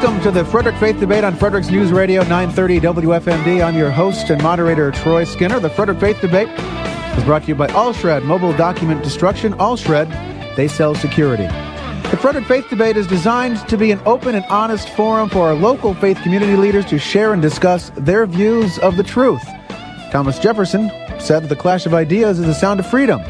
Welcome 0.00 0.22
to 0.22 0.30
the 0.30 0.46
Frederick 0.46 0.76
Faith 0.76 0.98
Debate 0.98 1.24
on 1.24 1.36
Frederick's 1.36 1.68
News 1.68 1.92
Radio 1.92 2.22
930 2.22 2.80
WFMD. 2.80 3.62
I'm 3.62 3.76
your 3.76 3.90
host 3.90 4.30
and 4.30 4.42
moderator, 4.42 4.90
Troy 4.92 5.24
Skinner. 5.24 5.60
The 5.60 5.68
Frederick 5.68 6.00
Faith 6.00 6.22
Debate 6.22 6.48
is 7.18 7.24
brought 7.24 7.42
to 7.42 7.48
you 7.48 7.54
by 7.54 7.66
Allshred 7.66 8.24
Mobile 8.24 8.54
Document 8.54 9.04
Destruction. 9.04 9.52
Allshred, 9.58 10.08
they 10.56 10.68
sell 10.68 10.94
security. 10.94 11.42
The 12.08 12.16
Frederick 12.18 12.46
Faith 12.46 12.70
Debate 12.70 12.96
is 12.96 13.06
designed 13.08 13.58
to 13.68 13.76
be 13.76 13.90
an 13.90 14.00
open 14.06 14.34
and 14.34 14.44
honest 14.46 14.88
forum 14.88 15.28
for 15.28 15.48
our 15.48 15.54
local 15.54 15.92
faith 15.92 16.18
community 16.22 16.56
leaders 16.56 16.86
to 16.86 16.98
share 16.98 17.34
and 17.34 17.42
discuss 17.42 17.90
their 17.94 18.24
views 18.24 18.78
of 18.78 18.96
the 18.96 19.02
truth. 19.02 19.44
Thomas 20.12 20.38
Jefferson 20.38 20.90
said 21.18 21.42
that 21.42 21.48
the 21.48 21.56
clash 21.56 21.84
of 21.84 21.92
ideas 21.92 22.38
is 22.38 22.46
the 22.46 22.54
sound 22.54 22.80
of 22.80 22.86
freedom. 22.86 23.20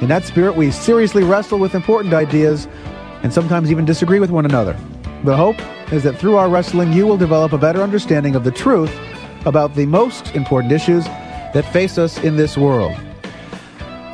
In 0.00 0.06
that 0.06 0.22
spirit, 0.22 0.54
we 0.54 0.70
seriously 0.70 1.24
wrestle 1.24 1.58
with 1.58 1.74
important 1.74 2.14
ideas 2.14 2.68
and 3.24 3.32
sometimes 3.32 3.72
even 3.72 3.84
disagree 3.84 4.20
with 4.20 4.30
one 4.30 4.44
another. 4.44 4.78
The 5.24 5.36
hope 5.36 5.60
is 5.92 6.02
that 6.04 6.18
through 6.18 6.36
our 6.36 6.48
wrestling, 6.48 6.92
you 6.92 7.06
will 7.06 7.16
develop 7.16 7.52
a 7.52 7.58
better 7.58 7.82
understanding 7.82 8.36
of 8.36 8.44
the 8.44 8.50
truth 8.50 8.94
about 9.44 9.74
the 9.74 9.86
most 9.86 10.34
important 10.34 10.72
issues 10.72 11.04
that 11.04 11.64
face 11.72 11.98
us 11.98 12.18
in 12.22 12.36
this 12.36 12.56
world. 12.56 12.96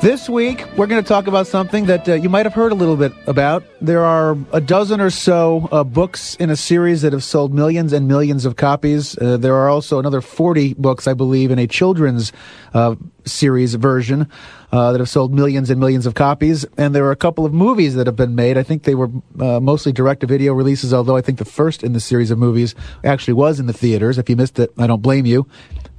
This 0.03 0.29
week, 0.29 0.67
we're 0.77 0.89
going 0.89 1.01
to 1.01 1.09
talk 1.09 1.29
about 1.29 1.47
something 1.47 1.87
that 1.87 2.09
uh, 2.09 2.15
you 2.15 2.29
might 2.29 2.45
have 2.45 2.55
heard 2.55 2.73
a 2.73 2.75
little 2.75 2.97
bit 2.97 3.13
about. 3.29 3.63
There 3.81 4.05
are 4.05 4.37
a 4.53 4.61
dozen 4.61 5.01
or 5.01 5.11
so 5.11 5.69
uh, 5.71 5.85
books 5.85 6.35
in 6.41 6.51
a 6.51 6.57
series 6.57 7.03
that 7.03 7.13
have 7.13 7.23
sold 7.23 7.55
millions 7.55 7.93
and 7.93 8.09
millions 8.09 8.45
of 8.45 8.57
copies. 8.57 9.17
Uh, 9.17 9.37
there 9.37 9.55
are 9.55 9.69
also 9.69 10.01
another 10.01 10.21
40 10.21 10.75
books, 10.75 11.07
I 11.07 11.15
believe, 11.15 11.53
in 11.53 11.61
a 11.61 11.69
children's 11.69 12.33
uh, 12.75 12.97
series 13.25 13.75
version 13.75 14.29
uh, 14.73 14.91
that 14.91 14.99
have 14.99 15.09
sold 15.09 15.33
millions 15.33 15.71
and 15.71 15.79
millions 15.79 16.05
of 16.05 16.15
copies. 16.15 16.65
And 16.77 16.97
there 16.97 17.05
are 17.05 17.13
a 17.13 17.17
couple 17.17 17.47
of 17.47 17.55
movies 17.55 17.95
that 17.95 18.09
have 18.09 18.17
been 18.17 18.35
made. 18.35 18.59
I 18.59 18.65
think 18.65 18.83
they 18.83 18.97
were 18.97 19.11
uh, 19.39 19.61
mostly 19.61 19.93
direct 19.93 20.23
to 20.23 20.27
video 20.27 20.53
releases, 20.53 20.93
although 20.93 21.17
I 21.17 21.21
think 21.21 21.39
the 21.39 21.45
first 21.45 21.85
in 21.85 21.93
the 21.93 22.01
series 22.01 22.33
of 22.33 22.39
movies 22.39 22.75
actually 23.05 23.35
was 23.35 23.61
in 23.61 23.67
the 23.67 23.73
theaters. 23.73 24.19
If 24.19 24.29
you 24.29 24.35
missed 24.35 24.59
it, 24.59 24.73
I 24.77 24.89
don't 24.89 25.01
blame 25.01 25.27
you. 25.27 25.47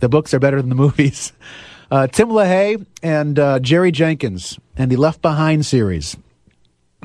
The 0.02 0.10
books 0.10 0.34
are 0.34 0.40
better 0.40 0.62
than 0.62 0.68
the 0.68 0.76
movies. 0.88 1.32
Uh, 1.92 2.08
Tim 2.08 2.30
LaHaye 2.30 2.86
and 3.02 3.38
uh, 3.38 3.60
Jerry 3.60 3.92
Jenkins 3.92 4.60
and 4.76 4.92
the 4.92 4.96
Left 4.96 5.22
Behind 5.22 5.66
series. 5.66 6.18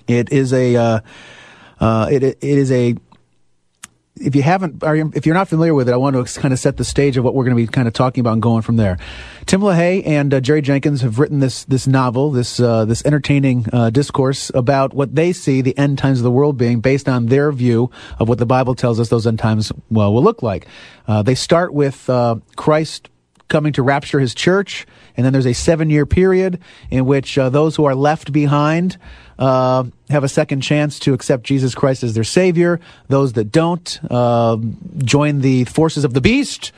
It 0.06 0.32
is 0.32 0.52
a 0.52 0.76
uh, 0.76 1.00
uh 1.80 2.08
it, 2.10 2.22
it 2.22 2.38
is 2.42 2.72
a 2.72 2.96
if 4.20 4.34
you 4.34 4.42
haven't, 4.42 4.82
if 5.14 5.26
you're 5.26 5.34
not 5.34 5.48
familiar 5.48 5.74
with 5.74 5.88
it, 5.88 5.92
I 5.92 5.96
want 5.96 6.16
to 6.16 6.40
kind 6.40 6.52
of 6.52 6.58
set 6.58 6.76
the 6.76 6.84
stage 6.84 7.16
of 7.16 7.24
what 7.24 7.34
we're 7.34 7.44
going 7.44 7.56
to 7.56 7.62
be 7.62 7.66
kind 7.66 7.88
of 7.88 7.94
talking 7.94 8.20
about 8.20 8.34
and 8.34 8.42
going 8.42 8.62
from 8.62 8.76
there. 8.76 8.98
Tim 9.46 9.60
LaHaye 9.60 10.06
and 10.06 10.34
uh, 10.34 10.40
Jerry 10.40 10.62
Jenkins 10.62 11.02
have 11.02 11.18
written 11.18 11.40
this 11.40 11.64
this 11.64 11.86
novel, 11.86 12.30
this 12.30 12.60
uh, 12.60 12.84
this 12.84 13.04
entertaining 13.04 13.66
uh, 13.72 13.90
discourse 13.90 14.50
about 14.54 14.94
what 14.94 15.14
they 15.14 15.32
see 15.32 15.60
the 15.60 15.76
end 15.78 15.98
times 15.98 16.18
of 16.18 16.24
the 16.24 16.30
world 16.30 16.56
being, 16.56 16.80
based 16.80 17.08
on 17.08 17.26
their 17.26 17.52
view 17.52 17.90
of 18.18 18.28
what 18.28 18.38
the 18.38 18.46
Bible 18.46 18.74
tells 18.74 19.00
us 19.00 19.08
those 19.08 19.26
end 19.26 19.38
times 19.38 19.72
well 19.90 20.12
will 20.12 20.22
look 20.22 20.42
like. 20.42 20.66
Uh, 21.06 21.22
they 21.22 21.34
start 21.34 21.72
with 21.72 22.08
uh, 22.10 22.36
Christ 22.56 23.08
coming 23.48 23.72
to 23.74 23.82
rapture 23.82 24.20
his 24.20 24.34
church. 24.34 24.86
And 25.16 25.24
then 25.24 25.32
there's 25.32 25.46
a 25.46 25.54
seven 25.54 25.90
year 25.90 26.06
period 26.06 26.60
in 26.90 27.06
which 27.06 27.36
uh, 27.36 27.48
those 27.48 27.76
who 27.76 27.84
are 27.84 27.94
left 27.94 28.32
behind 28.32 28.98
uh, 29.38 29.84
have 30.10 30.24
a 30.24 30.28
second 30.28 30.60
chance 30.60 30.98
to 31.00 31.14
accept 31.14 31.44
Jesus 31.44 31.74
Christ 31.74 32.02
as 32.02 32.14
their 32.14 32.24
Savior. 32.24 32.80
Those 33.08 33.34
that 33.34 33.50
don't 33.50 33.98
uh, 34.10 34.56
join 34.98 35.40
the 35.40 35.64
forces 35.64 36.04
of 36.04 36.14
the 36.14 36.20
beast. 36.20 36.72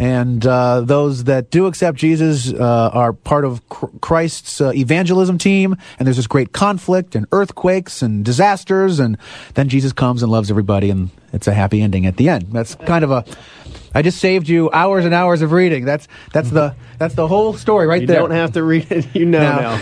And 0.00 0.46
uh, 0.46 0.82
those 0.82 1.24
that 1.24 1.50
do 1.50 1.66
accept 1.66 1.98
Jesus 1.98 2.52
uh, 2.52 2.90
are 2.92 3.12
part 3.12 3.44
of 3.44 3.68
Christ's 3.68 4.60
uh, 4.60 4.72
evangelism 4.72 5.38
team. 5.38 5.76
And 5.98 6.06
there's 6.06 6.16
this 6.16 6.28
great 6.28 6.52
conflict 6.52 7.16
and 7.16 7.26
earthquakes 7.32 8.00
and 8.00 8.24
disasters. 8.24 9.00
And 9.00 9.18
then 9.54 9.68
Jesus 9.68 9.92
comes 9.92 10.22
and 10.22 10.30
loves 10.30 10.52
everybody, 10.52 10.90
and 10.90 11.10
it's 11.32 11.48
a 11.48 11.52
happy 11.52 11.82
ending 11.82 12.06
at 12.06 12.16
the 12.16 12.28
end. 12.28 12.46
That's 12.52 12.76
kind 12.76 13.02
of 13.02 13.10
a 13.10 13.24
I 13.94 14.02
just 14.02 14.18
saved 14.18 14.48
you 14.48 14.70
hours 14.72 15.04
and 15.04 15.14
hours 15.14 15.42
of 15.42 15.52
reading. 15.52 15.84
That's 15.84 16.08
that's 16.32 16.50
the 16.50 16.74
that's 16.98 17.14
the 17.14 17.28
whole 17.28 17.54
story 17.54 17.86
right 17.86 18.00
you 18.00 18.06
there. 18.06 18.16
You 18.16 18.28
don't 18.28 18.36
have 18.36 18.52
to 18.52 18.62
read 18.62 18.90
it. 18.90 19.14
You 19.14 19.24
know 19.24 19.38
now. 19.38 19.80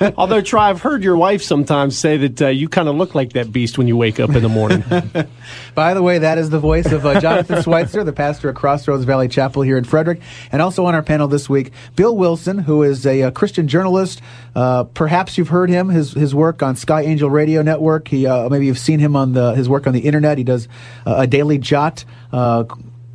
now. 0.00 0.12
Although, 0.18 0.42
Troy, 0.42 0.60
I've 0.60 0.82
heard 0.82 1.02
your 1.02 1.16
wife 1.16 1.42
sometimes 1.42 1.98
say 1.98 2.18
that 2.18 2.42
uh, 2.42 2.48
you 2.48 2.68
kind 2.68 2.88
of 2.88 2.96
look 2.96 3.14
like 3.14 3.32
that 3.32 3.50
beast 3.50 3.78
when 3.78 3.88
you 3.88 3.96
wake 3.96 4.20
up 4.20 4.30
in 4.30 4.42
the 4.42 4.48
morning. 4.48 4.84
By 5.74 5.94
the 5.94 6.02
way, 6.02 6.18
that 6.18 6.36
is 6.36 6.50
the 6.50 6.58
voice 6.58 6.92
of 6.92 7.06
uh, 7.06 7.20
Jonathan 7.20 7.62
Schweitzer, 7.62 8.04
the 8.04 8.12
pastor 8.12 8.50
at 8.50 8.54
Crossroads 8.54 9.04
Valley 9.04 9.28
Chapel 9.28 9.62
here 9.62 9.78
in 9.78 9.84
Frederick, 9.84 10.20
and 10.52 10.60
also 10.60 10.84
on 10.84 10.94
our 10.94 11.02
panel 11.02 11.26
this 11.26 11.48
week, 11.48 11.72
Bill 11.96 12.14
Wilson, 12.14 12.58
who 12.58 12.82
is 12.82 13.06
a, 13.06 13.22
a 13.22 13.30
Christian 13.30 13.66
journalist. 13.66 14.20
Uh, 14.54 14.84
perhaps 14.84 15.38
you've 15.38 15.48
heard 15.48 15.70
him 15.70 15.88
his 15.88 16.12
his 16.12 16.34
work 16.34 16.62
on 16.62 16.76
Sky 16.76 17.02
Angel 17.02 17.30
Radio 17.30 17.62
Network. 17.62 18.08
He 18.08 18.26
uh, 18.26 18.48
maybe 18.48 18.66
you've 18.66 18.78
seen 18.78 18.98
him 18.98 19.16
on 19.16 19.32
the 19.32 19.54
his 19.54 19.68
work 19.68 19.86
on 19.86 19.94
the 19.94 20.00
internet. 20.00 20.36
He 20.36 20.44
does 20.44 20.68
uh, 21.06 21.16
a 21.18 21.26
daily 21.26 21.58
jot 21.58 22.04
uh, 22.32 22.64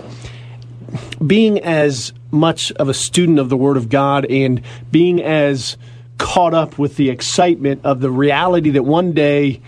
being 1.25 1.61
as 1.61 2.13
much 2.31 2.73
of 2.73 2.89
a 2.89 2.95
student 2.95 3.39
of 3.39 3.49
the 3.49 3.57
Word 3.57 3.77
of 3.77 3.89
God 3.89 4.27
and 4.27 4.63
being 4.91 5.23
as 5.23 5.77
caught 6.19 6.55
up 6.55 6.79
with 6.79 6.97
the 6.97 7.11
excitement 7.11 7.81
of 7.85 8.01
the 8.01 8.11
reality 8.11 8.71
that 8.71 8.83
one 8.85 9.13
day 9.13 9.61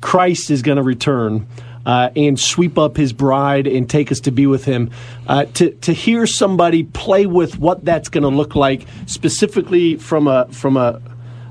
Christ 0.00 0.50
is 0.50 0.62
going 0.62 0.76
to 0.76 0.82
return. 0.82 1.46
Uh, 1.86 2.10
and 2.14 2.38
sweep 2.38 2.76
up 2.76 2.94
his 2.94 3.10
bride 3.10 3.66
and 3.66 3.88
take 3.88 4.12
us 4.12 4.20
to 4.20 4.30
be 4.30 4.46
with 4.46 4.66
him. 4.66 4.90
Uh, 5.26 5.46
to 5.46 5.70
to 5.76 5.94
hear 5.94 6.26
somebody 6.26 6.82
play 6.82 7.24
with 7.24 7.58
what 7.58 7.82
that's 7.86 8.10
going 8.10 8.22
to 8.22 8.28
look 8.28 8.54
like, 8.54 8.86
specifically 9.06 9.96
from 9.96 10.28
a 10.28 10.46
from 10.52 10.76
a 10.76 11.00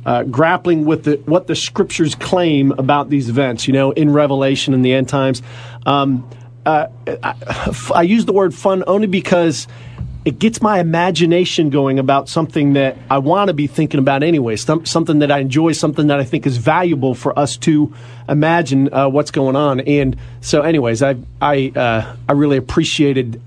uh, 0.05 0.23
grappling 0.23 0.85
with 0.85 1.03
the, 1.03 1.15
what 1.25 1.47
the 1.47 1.55
scriptures 1.55 2.15
claim 2.15 2.71
about 2.73 3.09
these 3.09 3.29
events, 3.29 3.67
you 3.67 3.73
know, 3.73 3.91
in 3.91 4.11
Revelation 4.11 4.73
and 4.73 4.83
the 4.83 4.93
end 4.93 5.09
times. 5.09 5.41
Um, 5.85 6.29
uh, 6.69 6.87
I, 7.23 7.91
I 7.95 8.01
use 8.03 8.25
the 8.25 8.33
word 8.33 8.53
fun 8.53 8.83
only 8.85 9.07
because 9.07 9.67
it 10.25 10.37
gets 10.37 10.61
my 10.61 10.79
imagination 10.79 11.69
going 11.69 11.97
about 11.97 12.29
something 12.29 12.73
that 12.73 12.97
I 13.09 13.19
want 13.19 13.47
to 13.47 13.53
be 13.53 13.67
thinking 13.67 13.99
about 13.99 14.21
anyway, 14.21 14.57
some, 14.57 14.85
something 14.85 15.19
that 15.19 15.31
I 15.31 15.39
enjoy, 15.39 15.71
something 15.71 16.07
that 16.07 16.19
I 16.19 16.25
think 16.25 16.45
is 16.45 16.57
valuable 16.57 17.15
for 17.15 17.37
us 17.37 17.57
to 17.57 17.93
imagine 18.27 18.93
uh, 18.93 19.09
what's 19.09 19.31
going 19.31 19.55
on. 19.55 19.79
And 19.79 20.17
so, 20.41 20.61
anyways, 20.61 21.01
I 21.01 21.15
I 21.41 21.71
uh, 21.75 22.15
I 22.27 22.33
really 22.33 22.57
appreciated 22.57 23.41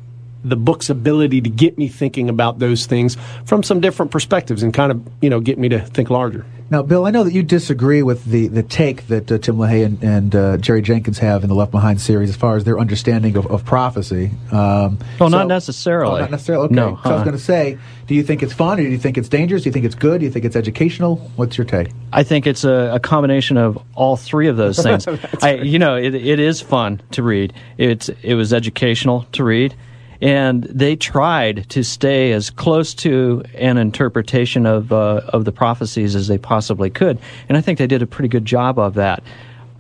the 0.44 0.56
book's 0.56 0.91
ability 0.91 1.43
to 1.43 1.50
get 1.50 1.79
me 1.79 1.87
thinking 1.87 2.29
about 2.29 2.58
those 2.58 2.87
things 2.87 3.17
from 3.44 3.62
some 3.62 3.81
different 3.81 4.11
perspectives 4.11 4.64
and 4.64 4.75
kind 4.75 4.91
of 4.91 5.06
you 5.20 5.31
know 5.31 5.38
get 5.41 5.58
me 5.58 5.69
to 5.69 5.79
think 5.79 6.11
larger. 6.11 6.44
Now, 6.73 6.81
Bill, 6.81 7.05
I 7.05 7.11
know 7.11 7.23
that 7.23 7.35
you 7.35 7.43
disagree 7.43 8.03
with 8.03 8.25
the, 8.25 8.49
the 8.49 8.63
take 8.63 9.09
that 9.09 9.31
uh, 9.31 9.37
Tim 9.37 9.57
LaHaye 9.57 9.85
and, 9.85 10.03
and 10.03 10.35
uh, 10.35 10.57
Jerry 10.57 10.81
Jenkins 10.81 11.19
have 11.19 11.43
in 11.43 11.51
the 11.51 11.55
Left 11.55 11.71
Behind 11.71 12.01
series 12.01 12.31
as 12.31 12.37
far 12.37 12.57
as 12.57 12.65
their 12.65 12.81
understanding 12.81 13.37
of, 13.37 13.47
of 13.49 13.63
prophecy. 13.67 14.31
Um, 14.51 14.99
well, 15.21 15.29
so, 15.29 15.29
not 15.29 15.49
necessarily. 15.49 16.15
Oh, 16.15 16.21
not 16.21 16.31
necessarily. 16.31 16.65
Okay. 16.65 16.75
No. 16.75 16.99
So 17.05 17.11
I 17.11 17.13
was 17.13 17.25
going 17.25 17.37
to 17.37 17.43
say, 17.43 17.77
do 18.07 18.15
you 18.15 18.23
think 18.23 18.43
it's 18.43 18.55
fun, 18.55 18.81
or 18.81 18.85
do 18.85 18.89
you 18.89 18.97
think 18.97 19.19
it's 19.19 19.29
dangerous? 19.29 19.65
Do 19.65 19.69
you 19.69 19.73
think 19.75 19.85
it's 19.85 19.95
good? 19.95 20.21
Do 20.21 20.25
you 20.25 20.33
think 20.33 20.47
it's 20.47 20.57
educational? 20.57 21.17
What's 21.37 21.59
your 21.59 21.67
take? 21.67 21.91
I 22.11 22.23
think 22.23 22.47
it's 22.47 22.65
a, 22.65 22.93
a 22.95 23.01
combination 23.01 23.59
of 23.59 23.77
all 23.95 24.17
three 24.17 24.49
of 24.49 24.57
those 24.57 24.83
things. 24.83 25.07
I, 25.43 25.57
you 25.57 25.79
know, 25.79 25.97
it, 25.97 26.15
it 26.15 26.41
is 26.41 26.63
fun 26.63 27.03
to 27.11 27.23
read. 27.23 27.53
It's 27.77 28.09
it 28.23 28.33
was 28.33 28.55
educational 28.55 29.27
to 29.33 29.45
read 29.45 29.75
and 30.23 30.63
they 30.63 30.95
tried 30.95 31.69
to 31.71 31.83
stay 31.83 32.31
as 32.31 32.49
close 32.49 32.95
to 32.95 33.43
an 33.55 33.77
interpretation 33.77 34.65
of 34.67 34.93
uh, 34.93 35.21
of 35.29 35.45
the 35.45 35.53
prophecies 35.53 36.15
as 36.15 36.29
they 36.29 36.39
possibly 36.39 36.89
could, 36.89 37.19
and 37.49 37.59
I 37.59 37.61
think 37.61 37.79
they 37.79 37.89
did 37.89 38.03
a 38.03 38.07
pretty 38.07 38.29
good 38.29 38.45
job 38.45 38.79
of 38.79 38.95
that. 38.95 39.23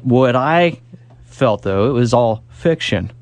What 0.02 0.34
I 0.34 0.80
felt 1.26 1.62
though, 1.62 1.88
it 1.88 1.92
was 1.92 2.12
all 2.12 2.42
fiction. 2.50 3.12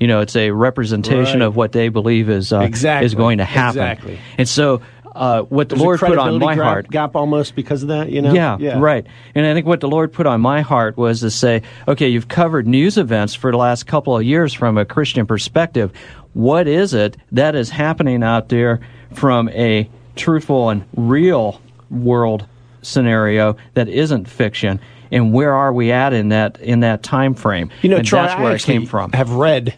You 0.00 0.08
know, 0.08 0.20
it's 0.20 0.36
a 0.36 0.50
representation 0.50 1.40
right. 1.40 1.46
of 1.46 1.56
what 1.56 1.72
they 1.72 1.88
believe 1.88 2.28
is 2.28 2.52
uh, 2.52 2.60
exactly. 2.60 3.06
is 3.06 3.14
going 3.14 3.38
to 3.38 3.46
happen. 3.46 3.80
Exactly. 3.80 4.18
And 4.36 4.46
so 4.46 4.82
uh, 5.16 5.42
what 5.42 5.68
the 5.68 5.76
There's 5.76 5.84
Lord 5.84 6.00
put 6.00 6.18
on 6.18 6.38
my 6.38 6.54
gap, 6.54 6.64
heart. 6.64 6.90
gap 6.90 7.16
almost 7.16 7.54
because 7.54 7.82
of 7.82 7.88
that. 7.88 8.10
You 8.10 8.22
know. 8.22 8.32
Yeah, 8.32 8.78
right. 8.78 9.06
And 9.34 9.46
I 9.46 9.54
think 9.54 9.66
what 9.66 9.80
the 9.80 9.88
Lord 9.88 10.12
put 10.12 10.26
on 10.26 10.40
my 10.40 10.60
heart 10.60 10.96
was 10.96 11.20
to 11.20 11.30
say, 11.30 11.62
okay, 11.88 12.08
you've 12.08 12.28
covered 12.28 12.66
news 12.66 12.98
events 12.98 13.34
for 13.34 13.50
the 13.50 13.56
last 13.56 13.86
couple 13.86 14.16
of 14.16 14.22
years 14.22 14.52
from 14.52 14.78
a 14.78 14.84
Christian 14.84 15.26
perspective. 15.26 15.92
What 16.34 16.68
is 16.68 16.92
it 16.92 17.16
that 17.32 17.54
is 17.54 17.70
happening 17.70 18.22
out 18.22 18.50
there 18.50 18.80
from 19.14 19.48
a 19.48 19.88
truthful 20.16 20.68
and 20.70 20.84
real 20.94 21.60
world 21.90 22.46
scenario 22.82 23.56
that 23.74 23.88
isn't 23.88 24.28
fiction? 24.28 24.80
And 25.10 25.32
where 25.32 25.54
are 25.54 25.72
we 25.72 25.92
at 25.92 26.12
in 26.12 26.30
that 26.30 26.60
in 26.60 26.80
that 26.80 27.02
time 27.02 27.34
frame? 27.34 27.70
You 27.82 27.90
know, 27.90 27.96
and 27.98 28.06
Troy, 28.06 28.22
that's 28.22 28.40
where 28.40 28.52
I 28.52 28.56
it 28.56 28.62
came 28.62 28.86
from. 28.86 29.12
have 29.12 29.30
read 29.30 29.74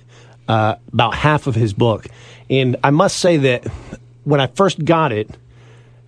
uh, 0.49 0.77
about 0.93 1.15
half 1.15 1.47
of 1.47 1.55
his 1.55 1.75
book, 1.75 2.07
and 2.49 2.77
I 2.83 2.91
must 2.91 3.19
say 3.19 3.37
that 3.37 3.67
when 4.25 4.41
I 4.41 4.47
first 4.47 4.85
got 4.85 5.13
it, 5.13 5.31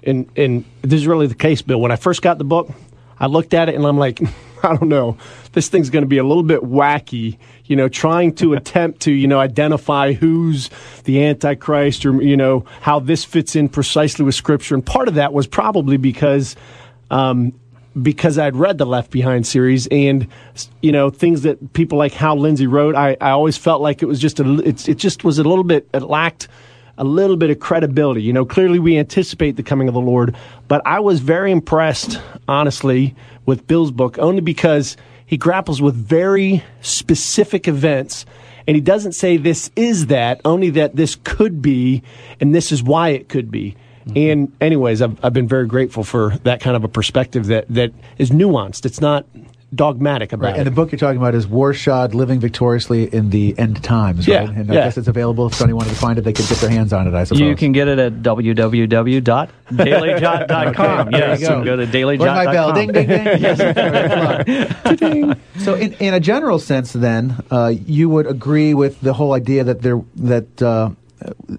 and 0.02 0.28
and 0.36 0.64
this 0.82 1.00
is 1.00 1.06
really 1.06 1.26
the 1.26 1.34
case, 1.34 1.62
Bill. 1.62 1.80
When 1.80 1.92
I 1.92 1.96
first 1.96 2.22
got 2.22 2.38
the 2.38 2.44
book, 2.44 2.70
I 3.18 3.26
looked 3.26 3.54
at 3.54 3.68
it 3.68 3.74
and 3.74 3.86
I'm 3.86 3.98
like, 3.98 4.20
I 4.62 4.76
don't 4.76 4.88
know, 4.88 5.16
this 5.52 5.68
thing's 5.68 5.90
going 5.90 6.02
to 6.02 6.08
be 6.08 6.18
a 6.18 6.24
little 6.24 6.42
bit 6.42 6.60
wacky. 6.62 7.38
You 7.64 7.76
know, 7.76 7.88
trying 7.88 8.34
to 8.36 8.54
attempt 8.54 9.00
to 9.02 9.12
you 9.12 9.28
know 9.28 9.38
identify 9.38 10.12
who's 10.12 10.70
the 11.04 11.24
Antichrist 11.24 12.04
or 12.04 12.20
you 12.22 12.36
know 12.36 12.64
how 12.80 12.98
this 12.98 13.24
fits 13.24 13.56
in 13.56 13.68
precisely 13.68 14.24
with 14.24 14.34
Scripture, 14.34 14.74
and 14.74 14.84
part 14.84 15.08
of 15.08 15.14
that 15.14 15.32
was 15.32 15.46
probably 15.46 15.96
because. 15.96 16.56
Um, 17.10 17.54
because 18.00 18.38
I'd 18.38 18.54
read 18.54 18.78
the 18.78 18.86
Left 18.86 19.10
Behind 19.10 19.44
series 19.44 19.88
and 19.88 20.28
you 20.80 20.92
know 20.92 21.10
things 21.10 21.42
that 21.42 21.72
people 21.72 21.98
like 21.98 22.12
Hal 22.12 22.38
Lindsey 22.38 22.68
wrote, 22.68 22.94
I, 22.94 23.16
I 23.20 23.30
always 23.30 23.56
felt 23.56 23.82
like 23.82 24.00
it 24.00 24.06
was 24.06 24.20
just 24.20 24.38
a 24.38 24.60
it's, 24.60 24.88
it 24.88 24.96
just 24.96 25.24
was 25.24 25.40
a 25.40 25.42
little 25.42 25.64
bit 25.64 25.88
it 25.92 26.02
lacked 26.02 26.46
a 26.98 27.04
little 27.04 27.36
bit 27.36 27.50
of 27.50 27.60
credibility. 27.60 28.22
You 28.22 28.32
know, 28.32 28.44
clearly 28.44 28.78
we 28.78 28.98
anticipate 28.98 29.56
the 29.56 29.62
coming 29.62 29.88
of 29.88 29.94
the 29.94 30.00
Lord, 30.00 30.36
but 30.68 30.82
I 30.86 31.00
was 31.00 31.20
very 31.20 31.52
impressed, 31.52 32.20
honestly, 32.48 33.14
with 33.46 33.66
Bill's 33.66 33.90
book 33.90 34.18
only 34.18 34.40
because 34.40 34.96
he 35.26 35.36
grapples 35.36 35.80
with 35.80 35.94
very 35.94 36.64
specific 36.80 37.68
events. 37.68 38.26
And 38.66 38.74
he 38.74 38.80
doesn't 38.80 39.12
say 39.12 39.36
this 39.36 39.70
is 39.76 40.06
that, 40.06 40.40
only 40.44 40.70
that 40.70 40.96
this 40.96 41.16
could 41.24 41.62
be, 41.62 42.02
and 42.40 42.54
this 42.54 42.72
is 42.72 42.82
why 42.82 43.10
it 43.10 43.28
could 43.28 43.50
be. 43.50 43.76
Mm-hmm. 44.06 44.16
And 44.16 44.52
anyways, 44.60 45.02
I've, 45.02 45.24
I've 45.24 45.32
been 45.32 45.48
very 45.48 45.66
grateful 45.66 46.04
for 46.04 46.36
that 46.44 46.60
kind 46.60 46.76
of 46.76 46.84
a 46.84 46.88
perspective 46.88 47.46
that, 47.46 47.66
that 47.68 47.92
is 48.18 48.30
nuanced. 48.30 48.86
It's 48.86 49.00
not 49.00 49.26
dogmatic 49.74 50.32
about 50.32 50.50
Right. 50.50 50.56
And 50.56 50.66
the 50.66 50.70
book 50.70 50.90
you're 50.90 50.98
talking 50.98 51.18
about 51.18 51.34
is 51.34 51.46
War 51.46 51.72
Shod 51.72 52.14
Living 52.14 52.40
Victoriously 52.40 53.04
in 53.04 53.30
the 53.30 53.56
End 53.58 53.82
Times, 53.84 54.26
right? 54.26 54.42
Yeah. 54.42 54.50
And 54.50 54.70
I 54.70 54.74
yeah. 54.74 54.84
guess 54.84 54.96
it's 54.98 55.08
available 55.08 55.46
if 55.46 55.54
somebody 55.54 55.74
wanted 55.74 55.90
to 55.90 55.96
find 55.96 56.18
it, 56.18 56.22
they 56.22 56.32
could 56.32 56.48
get 56.48 56.58
their 56.58 56.70
hands 56.70 56.92
on 56.92 57.06
it, 57.06 57.14
I 57.14 57.24
suppose. 57.24 57.40
You 57.40 57.54
can 57.54 57.72
get 57.72 57.88
it 57.88 57.98
at 57.98 58.14
www.dailyjot.com. 58.14 59.60
Okay, 61.10 61.18
there 61.18 61.28
yes, 61.28 61.40
you 61.40 61.46
go. 61.46 61.60
so 61.60 61.64
go 61.64 61.76
to 61.76 61.86
Ring 62.04 62.18
my 62.18 62.44
bell. 62.52 62.72
Ding, 62.72 62.92
ding, 62.92 63.06
ding. 63.06 63.24
Yes. 63.40 63.58
so, 65.64 65.74
in, 65.74 65.92
in 65.94 66.14
a 66.14 66.20
general 66.20 66.58
sense, 66.58 66.92
then, 66.92 67.36
uh, 67.50 67.72
you 67.86 68.08
would 68.08 68.26
agree 68.26 68.74
with 68.74 69.00
the 69.00 69.12
whole 69.12 69.32
idea 69.32 69.64
that 69.64 69.82
there 69.82 70.02
that 70.16 70.62
uh, 70.62 70.90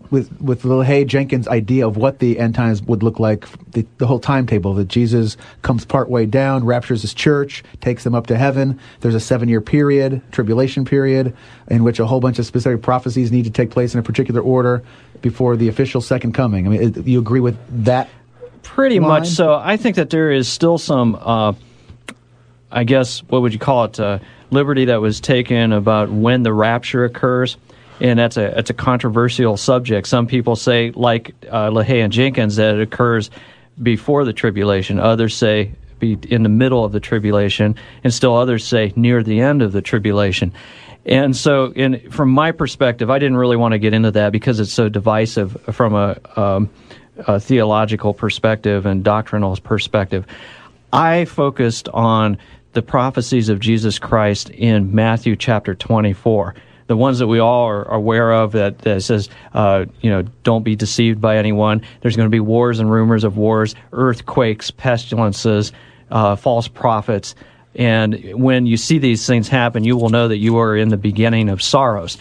with 0.10 0.32
with 0.42 0.64
LaHaye 0.64 1.06
Jenkins' 1.06 1.48
idea 1.48 1.88
of 1.88 1.98
what 1.98 2.20
the 2.20 2.40
end 2.40 2.56
times 2.56 2.82
would 2.84 3.04
look 3.04 3.20
like, 3.20 3.46
the, 3.72 3.86
the 3.98 4.08
whole 4.08 4.20
timetable 4.20 4.74
that 4.76 4.88
Jesus 4.88 5.38
comes 5.62 5.86
partway 5.86 6.26
down, 6.26 6.66
raptures 6.66 7.02
his 7.02 7.14
church, 7.14 7.64
takes 7.80 8.04
them 8.04 8.16
up 8.16 8.28
to 8.28 8.38
heaven. 8.38 8.80
There's 9.02 9.16
a 9.16 9.20
seven 9.20 9.50
year 9.50 9.62
period, 9.62 10.22
tribulation 10.32 10.86
period, 10.86 11.36
in 11.70 11.84
which 11.84 12.00
a 12.00 12.06
whole 12.06 12.20
bunch 12.20 12.40
of 12.40 12.46
specific 12.46 12.82
prophecies 12.82 13.32
need 13.32 13.44
to 13.46 13.52
take 13.52 13.70
place 13.70 13.94
in 13.94 14.00
a 14.00 14.04
particular 14.04 14.42
order 14.42 14.84
before 15.22 15.56
the 15.56 15.68
official 15.68 16.02
second 16.02 16.34
coming. 16.34 16.66
I 16.66 16.70
mean, 16.70 16.82
it- 16.82 17.08
you 17.08 17.20
agree 17.20 17.40
with 17.42 17.58
that? 17.86 18.10
Pretty 18.64 19.00
line? 19.00 19.10
much 19.10 19.28
so. 19.28 19.56
I 19.56 19.78
think 19.78 19.96
that 19.98 20.10
there 20.12 20.32
is 20.32 20.48
still 20.48 20.78
some, 20.78 21.18
uh, 21.22 21.54
I 22.72 22.84
guess, 22.84 23.20
what 23.24 23.42
would 23.42 23.54
you 23.54 23.60
call 23.60 23.86
it, 23.86 24.00
uh, 24.00 24.20
liberty 24.50 24.86
that 24.86 25.02
was 25.02 25.20
taken 25.20 25.72
about 25.74 26.10
when 26.12 26.44
the 26.44 26.54
rapture 26.54 27.04
occurs. 27.06 27.58
And 28.02 28.18
that's 28.18 28.36
a 28.36 28.52
that's 28.56 28.72
a 28.72 28.74
controversial 28.74 29.58
subject. 29.58 30.08
Some 30.08 30.26
people 30.26 30.56
say, 30.56 30.92
like 30.92 31.36
uh, 31.50 31.70
LaHaye 31.70 32.04
and 32.04 32.12
Jenkins, 32.12 32.56
that 32.56 32.76
it 32.76 32.82
occurs 32.82 33.30
before 33.82 34.26
the 34.26 34.34
tribulation. 34.34 35.00
Others 35.00 35.36
say 35.36 35.74
be 36.00 36.18
in 36.30 36.44
the 36.44 36.50
middle 36.50 36.84
of 36.84 36.92
the 36.92 37.00
tribulation, 37.00 37.76
and 38.04 38.14
still 38.14 38.36
others 38.36 38.66
say 38.66 38.92
near 38.96 39.22
the 39.24 39.40
end 39.40 39.62
of 39.62 39.72
the 39.72 39.82
tribulation. 39.82 40.52
And 41.06 41.36
so, 41.36 41.72
in 41.72 42.10
from 42.10 42.32
my 42.32 42.52
perspective, 42.52 43.10
I 43.10 43.20
didn't 43.20 43.38
really 43.38 43.58
want 43.58 43.74
to 43.74 43.80
get 43.80 43.94
into 43.94 44.12
that 44.12 44.32
because 44.32 44.60
it's 44.60 44.74
so 44.74 44.90
divisive 44.90 45.56
from 45.72 45.96
a, 45.96 46.20
um, 46.36 46.70
a 47.20 47.40
theological 47.40 48.14
perspective 48.14 48.86
and 48.86 49.04
doctrinal 49.04 49.56
perspective. 49.58 50.26
I 50.92 51.26
focused 51.26 51.88
on 51.90 52.38
the 52.74 52.82
prophecies 52.82 53.50
of 53.50 53.60
Jesus 53.60 54.00
Christ 54.00 54.50
in 54.50 54.94
Matthew 54.94 55.36
chapter 55.36 55.76
24. 55.76 56.56
The 56.92 56.98
ones 56.98 57.20
that 57.20 57.28
we 57.28 57.40
all 57.40 57.70
are 57.70 57.84
aware 57.86 58.34
of 58.34 58.52
that, 58.52 58.80
that 58.80 59.02
says, 59.02 59.30
uh, 59.54 59.86
you 60.02 60.10
know, 60.10 60.24
don't 60.44 60.64
be 60.64 60.76
deceived 60.76 61.22
by 61.22 61.38
anyone. 61.38 61.84
There's 62.02 62.18
going 62.18 62.26
to 62.26 62.30
be 62.30 62.42
wars 62.42 62.80
and 62.80 62.92
rumors 62.92 63.24
of 63.24 63.38
wars, 63.38 63.76
earthquakes, 63.94 64.72
pestilences, 64.72 65.72
uh, 66.10 66.36
false 66.36 66.68
prophets. 66.68 67.34
And 67.76 68.34
when 68.34 68.66
you 68.66 68.76
see 68.76 68.98
these 68.98 69.26
things 69.26 69.48
happen, 69.48 69.86
you 69.86 69.96
will 69.96 70.10
know 70.10 70.28
that 70.28 70.36
you 70.36 70.58
are 70.58 70.76
in 70.76 70.90
the 70.90 70.98
beginning 70.98 71.48
of 71.48 71.62
sorrows. 71.62 72.18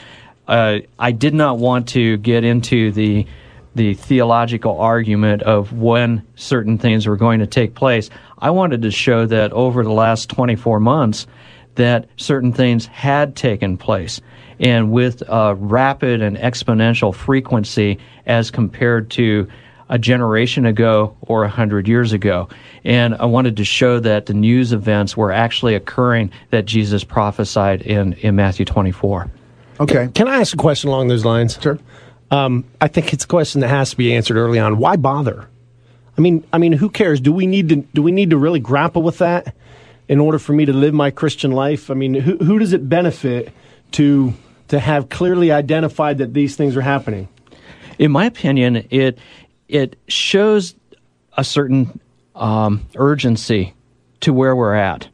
Uh, 0.46 0.78
I 1.00 1.10
did 1.10 1.34
not 1.34 1.58
want 1.58 1.88
to 1.88 2.16
get 2.18 2.44
into 2.44 2.92
the 2.92 3.26
the 3.74 3.94
theological 3.94 4.78
argument 4.78 5.42
of 5.42 5.72
when 5.72 6.24
certain 6.36 6.78
things 6.78 7.08
were 7.08 7.16
going 7.16 7.40
to 7.40 7.46
take 7.48 7.74
place. 7.74 8.08
I 8.38 8.50
wanted 8.50 8.82
to 8.82 8.92
show 8.92 9.26
that 9.26 9.52
over 9.52 9.82
the 9.82 9.92
last 9.92 10.30
24 10.30 10.78
months 10.78 11.26
that 11.74 12.06
certain 12.16 12.52
things 12.52 12.86
had 12.86 13.34
taken 13.34 13.76
place 13.76 14.20
and 14.60 14.92
with 14.92 15.22
a 15.26 15.54
rapid 15.56 16.22
and 16.22 16.36
exponential 16.36 17.12
frequency 17.12 17.98
as 18.26 18.50
compared 18.50 19.10
to 19.10 19.48
a 19.88 19.98
generation 19.98 20.66
ago 20.66 21.16
or 21.22 21.42
a 21.42 21.48
hundred 21.48 21.88
years 21.88 22.12
ago. 22.12 22.48
And 22.84 23.16
I 23.16 23.24
wanted 23.24 23.56
to 23.56 23.64
show 23.64 23.98
that 23.98 24.26
the 24.26 24.34
news 24.34 24.72
events 24.72 25.16
were 25.16 25.32
actually 25.32 25.74
occurring 25.74 26.30
that 26.50 26.66
Jesus 26.66 27.02
prophesied 27.02 27.82
in, 27.82 28.12
in 28.14 28.36
Matthew 28.36 28.64
24. 28.64 29.28
Okay. 29.80 30.08
Can 30.14 30.28
I 30.28 30.40
ask 30.40 30.54
a 30.54 30.58
question 30.58 30.90
along 30.90 31.08
those 31.08 31.24
lines? 31.24 31.58
Sure. 31.60 31.78
Um, 32.30 32.64
I 32.80 32.86
think 32.86 33.12
it's 33.12 33.24
a 33.24 33.26
question 33.26 33.62
that 33.62 33.68
has 33.68 33.90
to 33.90 33.96
be 33.96 34.14
answered 34.14 34.36
early 34.36 34.60
on. 34.60 34.78
Why 34.78 34.94
bother? 34.94 35.48
I 36.16 36.20
mean, 36.20 36.46
I 36.52 36.58
mean, 36.58 36.72
who 36.72 36.90
cares? 36.90 37.20
Do 37.20 37.32
we 37.32 37.46
need 37.46 37.70
to? 37.70 37.76
Do 37.76 38.02
we 38.02 38.12
need 38.12 38.30
to 38.30 38.36
really 38.36 38.60
grapple 38.60 39.02
with 39.02 39.18
that 39.18 39.56
in 40.06 40.20
order 40.20 40.38
for 40.38 40.52
me 40.52 40.66
to 40.66 40.72
live 40.72 40.92
my 40.92 41.10
Christian 41.10 41.50
life? 41.50 41.90
I 41.90 41.94
mean, 41.94 42.14
who, 42.14 42.36
who 42.36 42.58
does 42.58 42.72
it 42.72 42.88
benefit 42.88 43.52
to 43.92 44.34
to 44.70 44.80
have 44.80 45.08
clearly 45.08 45.52
identified 45.52 46.18
that 46.18 46.34
these 46.34 46.56
things 46.56 46.76
are 46.76 46.80
happening? 46.80 47.28
in 48.00 48.10
my 48.10 48.24
opinion, 48.24 48.86
it 48.90 49.18
it 49.68 49.96
shows 50.08 50.74
a 51.36 51.44
certain 51.44 52.00
um, 52.34 52.86
urgency 52.96 53.74
to 54.20 54.32
where 54.32 54.56
we're 54.56 54.74
at. 54.74 55.06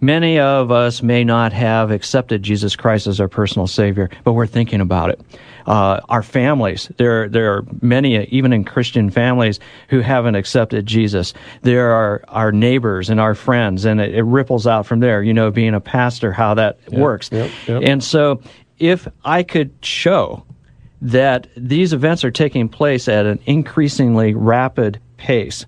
Many 0.00 0.38
of 0.38 0.70
us 0.70 1.00
may 1.00 1.24
not 1.24 1.52
have 1.52 1.90
accepted 1.90 2.42
Jesus 2.42 2.76
Christ 2.76 3.06
as 3.06 3.20
our 3.20 3.28
personal 3.28 3.66
Savior, 3.66 4.10
but 4.24 4.32
we're 4.32 4.46
thinking 4.46 4.80
about 4.80 5.10
it. 5.10 5.20
Uh, 5.66 6.00
our 6.08 6.22
families, 6.22 6.90
there, 6.96 7.28
there 7.28 7.54
are 7.54 7.64
many, 7.82 8.24
even 8.26 8.52
in 8.52 8.64
Christian 8.64 9.10
families, 9.10 9.58
who 9.88 10.00
haven't 10.00 10.34
accepted 10.34 10.86
Jesus. 10.86 11.34
There 11.62 11.90
are 11.90 12.22
our 12.28 12.52
neighbors 12.52 13.10
and 13.10 13.20
our 13.20 13.34
friends, 13.34 13.84
and 13.84 14.00
it, 14.00 14.14
it 14.14 14.22
ripples 14.22 14.66
out 14.66 14.86
from 14.86 15.00
there. 15.00 15.22
You 15.22 15.34
know, 15.34 15.50
being 15.50 15.74
a 15.74 15.80
pastor, 15.80 16.32
how 16.32 16.54
that 16.54 16.78
works. 16.92 17.30
yep, 17.32 17.50
yep. 17.66 17.82
And 17.84 18.02
so, 18.02 18.40
if 18.78 19.08
I 19.24 19.42
could 19.42 19.70
show 19.82 20.44
that 21.00 21.46
these 21.56 21.92
events 21.92 22.24
are 22.24 22.30
taking 22.30 22.68
place 22.68 23.08
at 23.08 23.24
an 23.26 23.38
increasingly 23.46 24.34
rapid 24.34 25.00
pace, 25.16 25.64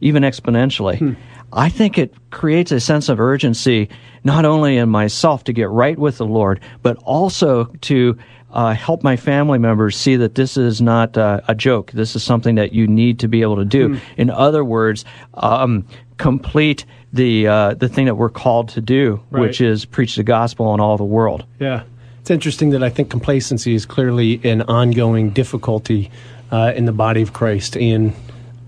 even 0.00 0.22
exponentially. 0.22 1.16
I 1.52 1.68
think 1.68 1.98
it 1.98 2.14
creates 2.30 2.72
a 2.72 2.80
sense 2.80 3.10
of 3.10 3.20
urgency, 3.20 3.90
not 4.24 4.44
only 4.46 4.78
in 4.78 4.88
myself 4.88 5.44
to 5.44 5.52
get 5.52 5.68
right 5.68 5.98
with 5.98 6.16
the 6.16 6.24
Lord, 6.26 6.60
but 6.82 6.96
also 7.04 7.64
to 7.82 8.16
uh, 8.50 8.72
help 8.74 9.02
my 9.02 9.16
family 9.16 9.58
members 9.58 9.96
see 9.96 10.16
that 10.16 10.34
this 10.34 10.56
is 10.56 10.80
not 10.80 11.16
uh, 11.18 11.40
a 11.48 11.54
joke. 11.54 11.92
This 11.92 12.16
is 12.16 12.22
something 12.22 12.54
that 12.54 12.72
you 12.72 12.86
need 12.86 13.18
to 13.20 13.28
be 13.28 13.42
able 13.42 13.56
to 13.56 13.64
do. 13.66 13.98
In 14.16 14.30
other 14.30 14.64
words, 14.64 15.04
um, 15.34 15.86
complete 16.16 16.84
the 17.12 17.46
uh, 17.48 17.74
the 17.74 17.88
thing 17.88 18.06
that 18.06 18.14
we're 18.14 18.30
called 18.30 18.70
to 18.70 18.80
do, 18.80 19.20
Right. 19.30 19.40
which 19.42 19.60
is 19.60 19.84
preach 19.84 20.16
the 20.16 20.22
gospel 20.22 20.72
in 20.72 20.80
all 20.80 20.96
the 20.96 21.04
world. 21.04 21.44
Yeah, 21.60 21.82
it's 22.22 22.30
interesting 22.30 22.70
that 22.70 22.84
I 22.84 22.88
think 22.88 23.10
complacency 23.10 23.74
is 23.74 23.84
clearly 23.84 24.40
an 24.44 24.62
ongoing 24.62 25.30
difficulty 25.30 26.08
uh, 26.52 26.72
in 26.76 26.84
the 26.84 26.92
body 26.92 27.20
of 27.20 27.32
Christ, 27.32 27.76
and 27.76 28.14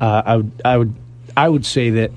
uh, 0.01 0.23
I 0.27 0.37
would, 0.37 0.63
I 0.65 0.77
would, 0.77 0.95
I 1.37 1.49
would 1.49 1.65
say 1.65 1.91
that 1.91 2.11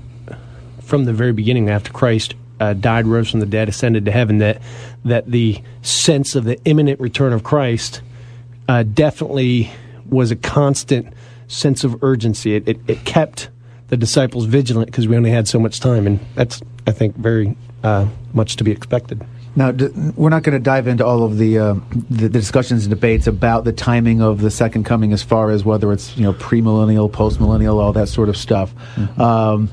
from 0.82 1.04
the 1.04 1.12
very 1.12 1.32
beginning, 1.32 1.70
after 1.70 1.92
Christ 1.92 2.34
uh, 2.58 2.72
died, 2.72 3.06
rose 3.06 3.30
from 3.30 3.38
the 3.38 3.46
dead, 3.46 3.68
ascended 3.68 4.04
to 4.06 4.10
heaven, 4.10 4.38
that 4.38 4.60
that 5.04 5.30
the 5.30 5.62
sense 5.80 6.34
of 6.34 6.42
the 6.42 6.60
imminent 6.64 6.98
return 6.98 7.32
of 7.32 7.44
Christ 7.44 8.02
uh, 8.68 8.82
definitely 8.82 9.70
was 10.10 10.32
a 10.32 10.36
constant 10.36 11.12
sense 11.46 11.84
of 11.84 12.02
urgency. 12.02 12.56
It, 12.56 12.66
it, 12.66 12.80
it 12.88 13.04
kept 13.04 13.48
the 13.90 13.96
disciples 13.96 14.46
vigilant 14.46 14.86
because 14.86 15.06
we 15.06 15.16
only 15.16 15.30
had 15.30 15.46
so 15.46 15.60
much 15.60 15.78
time, 15.78 16.04
and 16.04 16.18
that's, 16.34 16.60
I 16.84 16.90
think, 16.90 17.14
very 17.14 17.56
uh, 17.84 18.08
much 18.32 18.56
to 18.56 18.64
be 18.64 18.72
expected. 18.72 19.24
Now, 19.58 19.72
d- 19.72 19.88
we're 20.14 20.28
not 20.28 20.44
going 20.44 20.52
to 20.52 20.62
dive 20.62 20.86
into 20.86 21.04
all 21.04 21.24
of 21.24 21.36
the, 21.36 21.58
uh, 21.58 21.74
the 22.08 22.28
the 22.28 22.28
discussions 22.28 22.84
and 22.84 22.90
debates 22.90 23.26
about 23.26 23.64
the 23.64 23.72
timing 23.72 24.22
of 24.22 24.40
the 24.40 24.52
second 24.52 24.84
coming, 24.84 25.12
as 25.12 25.24
far 25.24 25.50
as 25.50 25.64
whether 25.64 25.92
it's 25.92 26.16
you 26.16 26.22
know 26.22 26.32
premillennial, 26.32 27.10
postmillennial, 27.10 27.74
all 27.74 27.92
that 27.92 28.08
sort 28.08 28.28
of 28.28 28.36
stuff. 28.36 28.72
Um, 29.18 29.68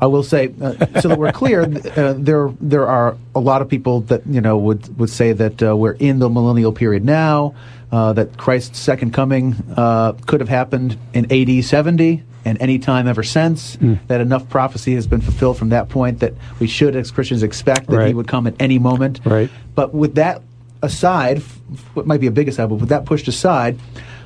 I 0.00 0.06
will 0.06 0.22
say, 0.22 0.54
uh, 0.60 1.00
so 1.00 1.08
that 1.08 1.18
we're 1.18 1.32
clear, 1.32 1.62
uh, 1.96 2.14
there 2.16 2.50
there 2.62 2.86
are 2.86 3.18
a 3.34 3.40
lot 3.40 3.60
of 3.60 3.68
people 3.68 4.00
that 4.02 4.26
you 4.26 4.40
know 4.40 4.56
would 4.56 4.98
would 4.98 5.10
say 5.10 5.34
that 5.34 5.62
uh, 5.62 5.76
we're 5.76 5.92
in 6.00 6.18
the 6.18 6.30
millennial 6.30 6.72
period 6.72 7.04
now, 7.04 7.54
uh, 7.92 8.14
that 8.14 8.38
Christ's 8.38 8.78
second 8.78 9.12
coming 9.12 9.54
uh, 9.76 10.12
could 10.26 10.40
have 10.40 10.48
happened 10.48 10.98
in 11.12 11.30
AD 11.30 11.62
70 11.62 12.22
and 12.46 12.56
any 12.62 12.78
time 12.78 13.08
ever 13.08 13.24
since. 13.24 13.76
That 14.06 14.20
enough 14.20 14.48
prophecy 14.48 14.94
has 14.94 15.06
been 15.06 15.20
fulfilled 15.20 15.58
from 15.58 15.70
that 15.70 15.88
point 15.88 16.20
that 16.20 16.32
we 16.60 16.68
should, 16.68 16.94
as 16.96 17.10
Christians, 17.10 17.42
expect 17.42 17.88
that 17.88 18.06
He 18.06 18.14
would 18.14 18.28
come 18.28 18.46
at 18.46 18.54
any 18.60 18.78
moment. 18.78 19.20
Right. 19.24 19.50
But 19.74 19.92
with 19.92 20.14
that 20.14 20.42
aside, 20.80 21.40
what 21.94 22.06
might 22.06 22.20
be 22.20 22.28
a 22.28 22.30
big 22.30 22.48
aside, 22.48 22.68
but 22.68 22.76
with 22.76 22.88
that 22.90 23.04
pushed 23.04 23.26
aside, 23.26 23.78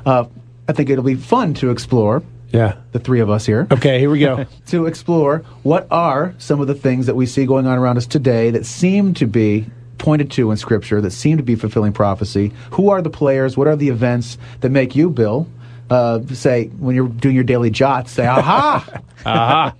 uh, 0.04 0.26
I 0.68 0.72
think 0.72 0.90
it'll 0.90 1.02
be 1.02 1.14
fun 1.14 1.54
to 1.54 1.70
explore. 1.70 2.22
Yeah. 2.52 2.76
The 2.90 2.98
three 2.98 3.20
of 3.20 3.30
us 3.30 3.46
here 3.46 3.68
Okay, 3.70 4.00
here 4.00 4.10
we 4.10 4.18
go. 4.18 4.44
to 4.66 4.86
explore 4.86 5.44
what 5.62 5.86
are 5.88 6.34
some 6.38 6.60
of 6.60 6.66
the 6.66 6.74
things 6.74 7.06
that 7.06 7.14
we 7.14 7.24
see 7.24 7.46
going 7.46 7.66
on 7.66 7.78
around 7.78 7.96
us 7.96 8.06
today 8.06 8.50
that 8.50 8.66
seem 8.66 9.14
to 9.14 9.26
be 9.26 9.66
pointed 9.98 10.32
to 10.32 10.50
in 10.50 10.56
Scripture, 10.56 11.00
that 11.00 11.12
seem 11.12 11.36
to 11.36 11.44
be 11.44 11.54
fulfilling 11.54 11.92
prophecy. 11.92 12.52
Who 12.72 12.90
are 12.90 13.02
the 13.02 13.10
players? 13.10 13.56
What 13.56 13.68
are 13.68 13.76
the 13.76 13.88
events 13.88 14.36
that 14.60 14.70
make 14.70 14.96
you, 14.96 15.10
Bill, 15.10 15.46
uh, 15.90 16.20
say 16.32 16.66
when 16.68 16.94
you're 16.94 17.08
doing 17.08 17.34
your 17.34 17.44
daily 17.44 17.70
jots, 17.70 18.12
say, 18.12 18.26
"Aha!" 18.26 19.00
Aha. 19.26 19.74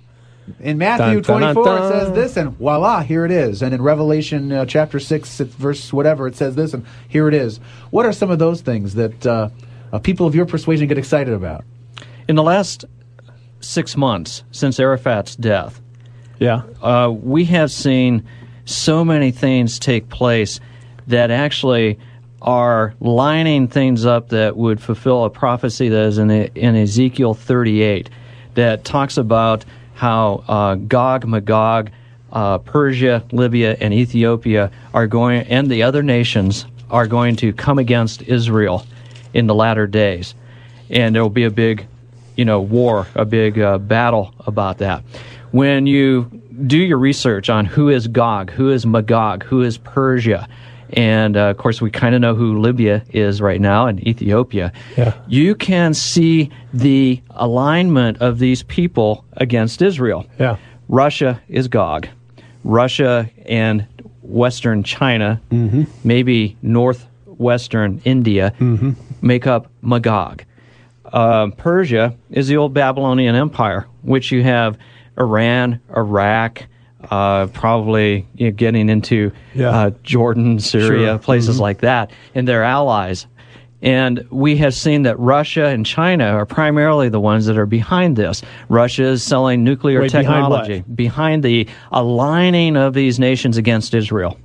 In 0.59 0.77
Matthew 0.77 1.21
Dun, 1.21 1.39
dun, 1.41 1.53
24, 1.55 1.63
dun, 1.65 1.83
it 1.83 1.89
says 1.89 2.11
this, 2.13 2.35
and 2.37 2.51
voila, 2.57 3.01
here 3.01 3.23
it 3.25 3.31
is. 3.31 3.61
And 3.61 3.73
in 3.73 3.81
Revelation 3.81 4.51
uh, 4.51 4.65
chapter 4.65 4.99
6, 4.99 5.39
it's 5.39 5.53
verse 5.55 5.93
whatever, 5.93 6.27
it 6.27 6.35
says 6.35 6.55
this, 6.55 6.73
and 6.73 6.85
here 7.07 7.27
it 7.29 7.33
is. 7.33 7.59
What 7.91 8.05
are 8.05 8.11
some 8.11 8.31
of 8.31 8.39
those 8.39 8.59
things 8.59 8.95
that 8.95 9.25
uh, 9.25 9.49
uh, 9.93 9.99
people 9.99 10.27
of 10.27 10.35
your 10.35 10.45
persuasion 10.45 10.87
get 10.87 10.97
excited 10.97 11.33
about? 11.33 11.63
In 12.27 12.35
the 12.35 12.43
last 12.43 12.83
six 13.61 13.95
months 13.95 14.43
since 14.51 14.77
Arafat's 14.79 15.35
death, 15.37 15.79
Yeah. 16.39 16.63
uh, 16.81 17.09
we 17.13 17.45
have 17.45 17.71
seen 17.71 18.23
so 18.65 19.05
many 19.05 19.31
things 19.31 19.79
take 19.79 20.09
place 20.09 20.59
that 21.07 21.31
actually 21.31 21.97
are 22.41 22.93
lining 22.99 23.67
things 23.67 24.05
up 24.05 24.29
that 24.29 24.57
would 24.57 24.81
fulfill 24.81 25.25
a 25.25 25.29
prophecy 25.29 25.89
that 25.89 26.03
is 26.05 26.17
in, 26.17 26.29
in 26.29 26.75
Ezekiel 26.75 27.33
38 27.33 28.09
that 28.55 28.83
talks 28.83 29.17
about 29.17 29.63
how 29.93 30.43
uh, 30.47 30.75
Gog, 30.75 31.27
Magog, 31.27 31.91
uh, 32.31 32.57
Persia, 32.59 33.23
Libya, 33.31 33.77
and 33.79 33.93
Ethiopia 33.93 34.71
are 34.93 35.07
going, 35.07 35.41
and 35.43 35.69
the 35.69 35.83
other 35.83 36.01
nations 36.01 36.65
are 36.89 37.07
going 37.07 37.35
to 37.37 37.53
come 37.53 37.77
against 37.77 38.21
Israel 38.23 38.85
in 39.33 39.47
the 39.47 39.55
latter 39.55 39.87
days. 39.87 40.33
And 40.89 41.15
there 41.15 41.21
will 41.21 41.29
be 41.29 41.43
a 41.43 41.51
big 41.51 41.87
you 42.35 42.45
know, 42.45 42.59
war, 42.59 43.07
a 43.15 43.25
big 43.25 43.59
uh, 43.59 43.77
battle 43.77 44.33
about 44.47 44.79
that. 44.79 45.03
When 45.51 45.85
you 45.85 46.23
do 46.65 46.77
your 46.77 46.97
research 46.97 47.49
on 47.49 47.65
who 47.65 47.89
is 47.89 48.07
Gog, 48.07 48.51
who 48.51 48.71
is 48.71 48.85
Magog, 48.85 49.43
who 49.43 49.61
is 49.61 49.77
Persia, 49.77 50.47
and 50.93 51.37
uh, 51.37 51.41
of 51.51 51.57
course 51.57 51.81
we 51.81 51.89
kind 51.91 52.15
of 52.15 52.21
know 52.21 52.35
who 52.35 52.59
Libya 52.59 53.03
is 53.11 53.41
right 53.41 53.61
now 53.61 53.87
and 53.87 54.05
Ethiopia, 54.07 54.71
Yeah. 54.97 55.13
you 55.27 55.55
can 55.55 55.93
see 55.93 56.49
the 56.73 57.21
alignment 57.31 58.17
of 58.21 58.39
these 58.39 58.63
people 58.63 59.23
against 59.37 59.81
Israel. 59.81 60.25
Yeah. 60.39 60.57
Russia 60.87 61.41
is 61.47 61.67
Gog. 61.67 62.07
Russia 62.63 63.29
and 63.45 63.85
Western 64.21 64.83
China, 64.83 65.41
Mm-hmm. 65.51 65.83
maybe 66.03 66.55
northwestern 66.61 68.01
India, 68.05 68.53
Mm-hmm. 68.59 68.91
make 69.21 69.47
up 69.47 69.67
Magog. 69.81 70.43
Uh, 71.11 71.47
Persia 71.57 72.15
is 72.29 72.47
the 72.47 72.57
old 72.57 72.73
Babylonian 72.73 73.35
Empire, 73.35 73.85
which 74.03 74.31
you 74.31 74.43
have 74.43 74.77
Iran, 75.17 75.79
Iraq, 75.95 76.65
uh, 77.09 77.47
probably 77.47 78.27
you 78.35 78.47
know, 78.47 78.51
getting 78.51 78.89
into 78.89 79.31
Yeah. 79.53 79.69
uh, 79.69 79.91
Jordan, 80.03 80.59
Syria, 80.59 80.87
Sure. 80.87 80.97
Mm-hmm. 81.15 81.23
places 81.23 81.59
like 81.59 81.79
that, 81.79 82.11
and 82.35 82.47
their 82.47 82.63
allies. 82.63 83.27
And 83.83 84.27
we 84.29 84.57
have 84.57 84.75
seen 84.75 85.01
that 85.03 85.17
Russia 85.17 85.65
and 85.65 85.83
China 85.83 86.25
are 86.25 86.45
primarily 86.45 87.09
the 87.09 87.19
ones 87.19 87.47
that 87.47 87.57
are 87.57 87.65
behind 87.65 88.15
this. 88.15 88.43
Russia 88.69 89.05
is 89.05 89.23
selling 89.23 89.63
nuclear 89.63 90.01
Wait, 90.01 90.11
technology 90.11 90.83
behind 90.93 91.41
the 91.41 91.67
aligning 91.91 92.77
of 92.77 92.93
these 92.93 93.19
nations 93.19 93.57
against 93.57 93.95
Israel. 93.95 94.37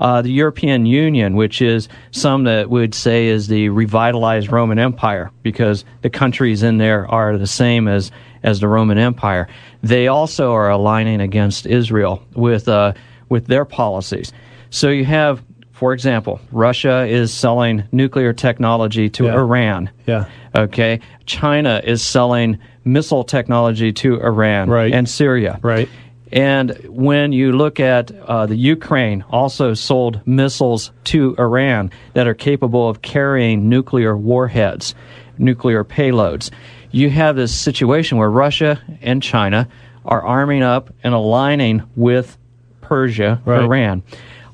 Uh, 0.00 0.20
the 0.20 0.30
European 0.30 0.84
Union, 0.84 1.34
which 1.34 1.62
is 1.62 1.88
some 2.10 2.44
that 2.44 2.68
would 2.68 2.94
say 2.94 3.28
is 3.28 3.48
the 3.48 3.70
revitalized 3.70 4.52
Roman 4.52 4.78
Empire, 4.78 5.30
because 5.42 5.86
the 6.02 6.10
countries 6.10 6.62
in 6.62 6.76
there 6.76 7.06
are 7.10 7.38
the 7.38 7.46
same 7.46 7.88
as 7.88 8.10
as 8.44 8.60
the 8.60 8.68
Roman 8.68 8.98
Empire. 8.98 9.48
They 9.82 10.06
also 10.06 10.52
are 10.52 10.70
aligning 10.70 11.20
against 11.20 11.66
Israel 11.66 12.22
with 12.34 12.68
uh, 12.68 12.92
with 13.28 13.46
their 13.48 13.64
policies. 13.64 14.32
So 14.70 14.90
you 14.90 15.04
have, 15.06 15.42
for 15.72 15.92
example, 15.92 16.40
Russia 16.52 17.04
is 17.06 17.32
selling 17.32 17.84
nuclear 17.90 18.32
technology 18.32 19.08
to 19.10 19.24
Yeah. 19.24 19.34
Iran. 19.34 19.90
Yeah. 20.06 20.24
Okay. 20.54 21.00
China 21.26 21.80
is 21.82 22.02
selling 22.02 22.58
missile 22.84 23.24
technology 23.24 23.92
to 23.92 24.20
Iran 24.20 24.68
Right. 24.68 24.92
and 24.92 25.08
Syria. 25.08 25.58
Right. 25.62 25.88
And 26.32 26.72
when 26.88 27.32
you 27.32 27.52
look 27.52 27.78
at 27.80 28.10
uh, 28.10 28.46
the 28.46 28.56
Ukraine, 28.56 29.24
also 29.30 29.72
sold 29.74 30.20
missiles 30.26 30.90
to 31.04 31.34
Iran 31.38 31.90
that 32.14 32.26
are 32.26 32.34
capable 32.34 32.88
of 32.88 33.02
carrying 33.02 33.68
nuclear 33.68 34.16
warheads, 34.16 34.94
nuclear 35.38 35.84
payloads. 35.84 36.50
You 36.94 37.10
have 37.10 37.34
this 37.34 37.54
situation 37.54 38.18
where 38.18 38.30
Russia 38.30 38.80
and 39.02 39.22
China 39.22 39.68
are 40.04 40.22
arming 40.22 40.62
up 40.62 40.94
and 41.02 41.12
aligning 41.12 41.82
with 41.96 42.38
Persia, 42.80 43.40
Right. 43.44 43.62
Iran. 43.62 44.02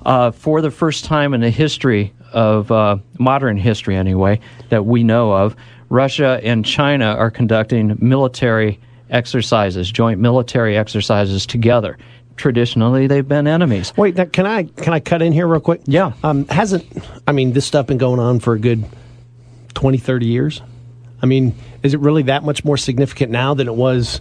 Uh, 0.06 0.30
for 0.30 0.62
the 0.62 0.70
first 0.70 1.04
time 1.04 1.34
in 1.34 1.42
the 1.42 1.50
history 1.50 2.14
of 2.32 2.72
uh, 2.72 2.96
modern 3.18 3.58
history, 3.58 3.94
anyway, 3.96 4.40
that 4.70 4.86
we 4.86 5.02
know 5.02 5.32
of, 5.32 5.54
Russia 5.90 6.40
and 6.42 6.64
China 6.64 7.06
are 7.18 7.30
conducting 7.30 7.98
military 8.00 8.80
exercises, 9.10 9.90
joint 9.90 10.18
military 10.20 10.78
exercises 10.78 11.44
together. 11.44 11.98
Traditionally, 12.36 13.06
they've 13.06 13.26
been 13.28 13.46
enemies. 13.46 13.92
Wait, 13.98 14.14
can 14.32 14.46
I 14.46 14.62
can 14.62 14.94
I 14.94 15.00
cut 15.00 15.20
in 15.20 15.32
here 15.34 15.46
real 15.46 15.60
quick? 15.60 15.82
Yeah. 15.84 16.12
Um, 16.22 16.46
hasn't 16.48 16.86
I 17.26 17.32
mean 17.32 17.52
this 17.52 17.66
stuff 17.66 17.88
been 17.88 17.98
going 17.98 18.18
on 18.18 18.40
for 18.40 18.54
a 18.54 18.58
good 18.58 18.82
20, 19.74 19.98
30 19.98 20.24
years? 20.26 20.62
I 21.22 21.26
mean, 21.26 21.54
is 21.82 21.94
it 21.94 22.00
really 22.00 22.22
that 22.24 22.44
much 22.44 22.64
more 22.64 22.76
significant 22.76 23.30
now 23.30 23.54
than 23.54 23.68
it 23.68 23.74
was, 23.74 24.20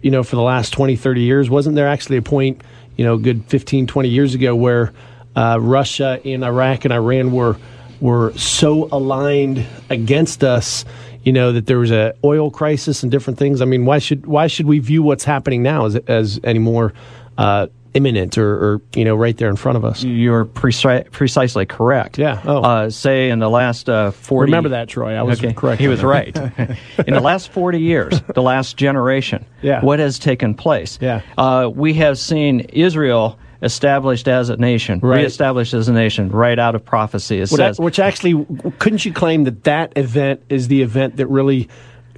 you 0.00 0.10
know, 0.10 0.22
for 0.22 0.36
the 0.36 0.42
last 0.42 0.72
20, 0.72 0.96
30 0.96 1.20
years? 1.20 1.50
Wasn't 1.50 1.76
there 1.76 1.88
actually 1.88 2.16
a 2.16 2.22
point, 2.22 2.62
you 2.96 3.04
know, 3.04 3.16
good 3.16 3.44
15, 3.46 3.86
20 3.86 4.08
years 4.08 4.34
ago 4.34 4.54
where 4.54 4.92
uh, 5.36 5.58
Russia 5.60 6.20
and 6.24 6.44
Iraq 6.44 6.84
and 6.84 6.92
Iran 6.92 7.32
were 7.32 7.56
were 8.00 8.36
so 8.36 8.88
aligned 8.90 9.64
against 9.88 10.42
us, 10.42 10.84
you 11.22 11.32
know, 11.32 11.52
that 11.52 11.66
there 11.66 11.78
was 11.78 11.92
a 11.92 12.14
oil 12.24 12.50
crisis 12.50 13.04
and 13.04 13.12
different 13.12 13.38
things. 13.38 13.62
I 13.62 13.64
mean, 13.64 13.84
why 13.84 13.98
should 13.98 14.26
why 14.26 14.48
should 14.48 14.66
we 14.66 14.80
view 14.80 15.02
what's 15.02 15.24
happening 15.24 15.62
now 15.62 15.86
as 15.86 15.96
as 15.96 16.40
any 16.42 16.58
more 16.58 16.92
uh, 17.38 17.68
imminent 17.94 18.38
or, 18.38 18.54
or 18.74 18.82
you 18.94 19.04
know 19.04 19.14
right 19.14 19.36
there 19.36 19.48
in 19.48 19.56
front 19.56 19.76
of 19.76 19.84
us? 19.84 20.02
You're 20.02 20.44
preci- 20.44 21.10
precisely 21.10 21.66
correct. 21.66 22.18
Yeah. 22.18 22.40
Oh. 22.44 22.62
Uh, 22.62 22.90
say 22.90 23.30
in 23.30 23.38
the 23.38 23.50
last 23.50 23.88
uh, 23.88 24.10
40 24.12 24.48
Remember 24.50 24.70
that, 24.70 24.88
Troy. 24.88 25.14
I 25.14 25.22
was 25.22 25.38
okay. 25.38 25.52
correct. 25.52 25.80
He 25.80 25.88
was 25.88 26.00
that. 26.00 26.06
right. 26.06 26.36
in 27.06 27.14
the 27.14 27.20
last 27.20 27.50
40 27.50 27.80
years, 27.80 28.20
the 28.34 28.42
last 28.42 28.76
generation, 28.76 29.44
Yeah. 29.60 29.84
what 29.84 29.98
has 29.98 30.18
taken 30.18 30.54
place? 30.54 30.98
Yeah. 31.00 31.22
Uh, 31.36 31.70
we 31.72 31.94
have 31.94 32.18
seen 32.18 32.60
Israel 32.60 33.38
established 33.62 34.26
as 34.26 34.48
a 34.48 34.56
nation, 34.56 34.98
Right. 35.00 35.18
reestablished 35.20 35.72
as 35.72 35.88
a 35.88 35.92
nation, 35.92 36.30
right 36.30 36.58
out 36.58 36.74
of 36.74 36.84
prophecy. 36.84 37.36
It 37.38 37.42
Which, 37.42 37.50
says, 37.50 37.78
which 37.78 37.98
actually, 38.00 38.44
couldn't 38.78 39.04
you 39.04 39.12
claim 39.12 39.44
that 39.44 39.64
that 39.64 39.92
event 39.96 40.42
is 40.48 40.66
the 40.68 40.82
event 40.82 41.16
that 41.18 41.28
really 41.28 41.68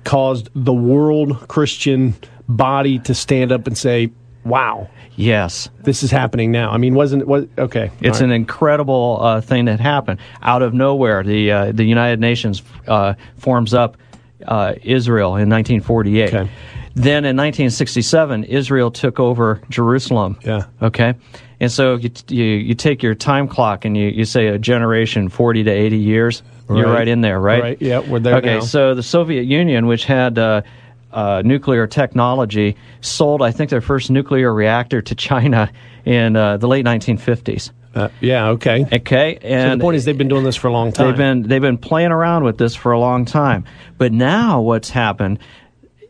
caused 0.04 0.49
the 0.54 0.73
world 0.73 1.47
Christian 1.49 2.14
body 2.49 2.99
to 3.00 3.14
stand 3.14 3.52
up 3.52 3.66
and 3.66 3.76
say, 3.76 4.11
"Wow, 4.45 4.88
yes, 5.16 5.68
this 5.83 6.02
is 6.02 6.11
happening 6.11 6.50
now"? 6.52 6.71
I 6.71 6.78
mean, 6.78 6.94
wasn't 6.94 7.23
it? 7.23 7.28
Was 7.28 7.47
okay? 7.59 7.90
It's 8.00 8.18
all 8.21 8.25
an 8.25 8.33
incredible 8.33 9.18
uh, 9.21 9.40
thing 9.40 9.66
that 9.66 9.80
happened 9.80 10.21
out 10.42 10.62
of 10.62 10.75
nowhere. 10.75 11.23
The 11.23 11.50
uh, 11.52 11.73
the 11.73 11.85
United 11.85 12.21
Nations 12.21 12.62
uh, 12.87 13.14
forms 13.37 13.75
up 13.75 13.97
uh, 14.47 14.75
Israel 14.83 15.37
in 15.37 15.49
1948. 15.49 16.28
Okay. 16.35 16.50
Then 16.97 17.25
in 17.25 17.37
1967, 17.37 18.44
Israel 18.44 18.90
took 18.90 19.18
over 19.18 19.61
Jerusalem. 19.68 20.38
Yeah. 20.44 20.66
Okay. 20.80 21.14
And 21.59 21.71
so 21.73 21.97
you, 21.97 22.11
you, 22.28 22.44
you 22.44 22.75
take 22.75 23.02
your 23.02 23.14
time 23.16 23.49
clock 23.49 23.85
and 23.85 23.97
you, 23.97 24.09
you 24.09 24.25
say 24.25 24.47
a 24.49 24.59
generation, 24.59 25.28
40 25.28 25.64
to 25.64 25.71
80 25.71 25.97
years. 25.97 26.42
You're 26.68 26.87
Right. 26.87 26.99
right 26.99 27.09
in 27.09 27.21
there, 27.21 27.40
right? 27.40 27.62
Right, 27.62 27.83
yeah, 27.83 27.99
we're 27.99 28.21
there 28.21 28.37
Okay, 28.37 28.54
now. 28.54 28.61
so 28.61 28.94
the 28.94 29.02
Soviet 29.02 29.42
Union, 29.42 29.87
which 29.87 30.04
had 30.04 30.38
uh, 31.14 31.42
nuclear 31.44 31.87
technology, 31.87 32.76
sold, 33.00 33.40
I 33.40 33.52
think, 33.52 33.71
their 33.71 33.80
first 33.80 34.11
nuclear 34.11 34.52
reactor 34.52 35.00
to 35.00 35.14
China 35.14 35.71
in 36.04 36.37
uh, 36.37 36.59
the 36.59 36.68
late 36.68 36.85
1950s. 36.85 37.71
Uh, 37.94 38.09
yeah, 38.21 38.49
okay. 38.49 38.85
Okay, 38.92 39.38
So 39.40 39.47
and 39.47 39.80
the 39.80 39.85
point 39.85 39.97
is 39.97 40.04
they've 40.04 40.18
been 40.18 40.28
doing 40.28 40.42
this 40.42 40.56
for 40.56 40.66
a 40.66 40.73
long 40.73 40.92
time. 40.92 41.06
They've 41.06 41.16
been 41.16 41.42
they've 41.42 41.62
been 41.62 41.78
playing 41.78 42.11
around 42.11 42.42
with 42.42 42.59
this 42.59 42.75
for 42.75 42.90
a 42.90 42.99
long 42.99 43.25
time. 43.25 43.64
But 43.99 44.12
now 44.12 44.61
what's 44.61 44.90
happened 44.90 45.38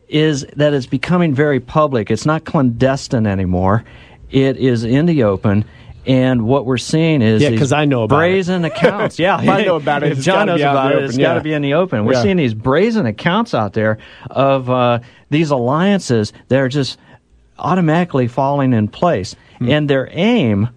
is 0.07 0.47
that 0.55 0.73
it's 0.73 0.87
becoming 0.87 1.35
very 1.35 1.59
public. 1.59 2.09
It's 2.09 2.25
not 2.25 2.43
clandestine 2.43 3.27
anymore. 3.27 3.83
It 4.31 4.57
is 4.57 4.83
in 4.83 5.05
the 5.05 5.23
open. 5.23 5.63
And 6.07 6.43
what 6.45 6.65
we're 6.65 6.77
seeing 6.77 7.21
is 7.21 7.41
Yeah, 7.41 7.49
these 7.49 7.59
'cause 7.59 7.71
I 7.71 7.85
know 7.85 8.03
about 8.03 8.15
it. 8.17 8.19
brazen 8.19 8.65
accounts. 8.65 9.17
Yeah, 9.25 9.37
I 9.37 9.63
know 9.63 9.75
about 9.77 10.03
it, 10.03 10.11
If 10.11 10.17
it's 10.19 10.25
John 10.25 10.47
knows 10.47 10.59
be 10.59 10.63
out 10.63 10.71
in 10.71 10.75
about 10.77 10.91
it. 10.91 10.95
open, 10.95 11.05
It's 11.05 11.17
got 11.17 11.33
to 11.35 11.41
be 11.41 11.53
in 11.53 11.61
the 11.61 11.73
open. 11.73 12.05
We're 12.05 12.13
Yeah. 12.13 12.21
seeing 12.21 12.37
these 12.37 12.53
brazen 12.53 13.05
accounts 13.05 13.53
out 13.53 13.73
there 13.73 13.97
of 14.29 14.69
uh, 14.69 14.99
these 15.29 15.49
alliances 15.51 16.31
that 16.49 16.59
are 16.59 16.69
just 16.69 16.99
automatically 17.57 18.27
falling 18.27 18.73
in 18.73 18.87
place, 18.87 19.35
Hmm. 19.59 19.69
and 19.69 19.89
their 19.89 20.09
aim, 20.11 20.69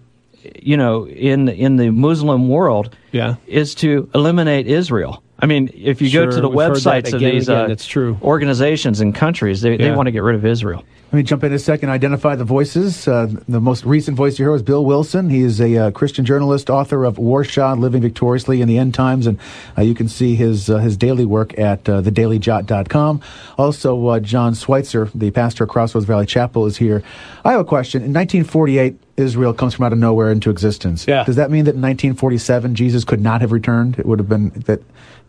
you 0.61 0.77
know, 0.77 1.05
in 1.07 1.49
in 1.49 1.75
the 1.75 1.89
Muslim 1.89 2.47
world, 2.49 2.95
Yeah. 3.11 3.35
is 3.47 3.75
to 3.75 4.09
eliminate 4.15 4.67
Israel. 4.67 5.21
I 5.41 5.45
mean, 5.45 5.69
if 5.73 6.01
you 6.01 6.11
go 6.11 6.29
to 6.29 6.41
the 6.41 6.49
we've 6.49 6.57
websites 6.57 7.07
of 7.09 7.15
again 7.15 7.29
and 7.29 7.37
these 7.37 7.49
again. 7.49 7.61
uh, 7.61 7.67
That's 7.67 7.85
true. 7.85 8.17
organizations 8.21 8.99
and 8.99 9.15
countries, 9.15 9.61
they, 9.61 9.77
they 9.77 9.91
want 9.91 10.07
to 10.07 10.11
get 10.11 10.23
rid 10.23 10.35
of 10.35 10.45
Israel. 10.45 10.83
Let 11.11 11.17
me 11.17 11.23
jump 11.23 11.43
in 11.43 11.51
a 11.53 11.57
second. 11.57 11.89
Identify 11.89 12.35
the 12.35 12.43
voices. 12.43 13.07
Uh, 13.07 13.33
the 13.47 13.59
most 13.59 13.83
recent 13.83 14.15
voice 14.15 14.37
you 14.37 14.45
hear 14.45 14.51
was 14.51 14.61
Bill 14.61 14.85
Wilson. 14.85 15.31
He 15.31 15.41
is 15.41 15.59
a 15.59 15.75
uh, 15.75 15.91
Christian 15.91 16.23
journalist, 16.23 16.69
author 16.69 17.03
of 17.03 17.17
War 17.17 17.43
Shod, 17.43 17.79
Living 17.79 18.03
Victoriously 18.03 18.61
in 18.61 18.67
the 18.67 18.77
End 18.77 18.93
Times, 18.93 19.25
and 19.25 19.39
uh, 19.75 19.81
you 19.81 19.95
can 19.95 20.07
see 20.07 20.35
his 20.35 20.69
uh, 20.69 20.77
his 20.77 20.97
daily 20.97 21.25
work 21.25 21.57
at 21.57 21.89
uh, 21.89 22.03
thedailyjot.com. 22.03 23.21
Also, 23.57 24.07
uh, 24.07 24.19
John 24.19 24.53
Schweitzer, 24.53 25.09
the 25.15 25.31
pastor 25.31 25.63
of 25.63 25.71
Crossroads 25.71 26.05
Valley 26.05 26.27
Chapel, 26.27 26.67
is 26.67 26.77
here. 26.77 27.01
I 27.43 27.53
have 27.53 27.61
a 27.61 27.65
question. 27.65 28.03
In 28.03 28.13
1948, 28.13 29.08
Israel 29.19 29.53
comes 29.53 29.73
from 29.75 29.85
out 29.85 29.93
of 29.93 29.99
nowhere 29.99 30.31
into 30.31 30.49
existence. 30.49 31.05
Yeah. 31.07 31.23
Does 31.23 31.35
that 31.35 31.51
mean 31.51 31.65
that 31.65 31.75
in 31.75 31.81
1947 31.81 32.75
Jesus 32.75 33.03
could 33.03 33.21
not 33.21 33.41
have 33.41 33.51
returned? 33.51 33.99
It 33.99 34.05
would 34.05 34.19
have 34.19 34.29
been 34.29 34.49
that 34.65 34.81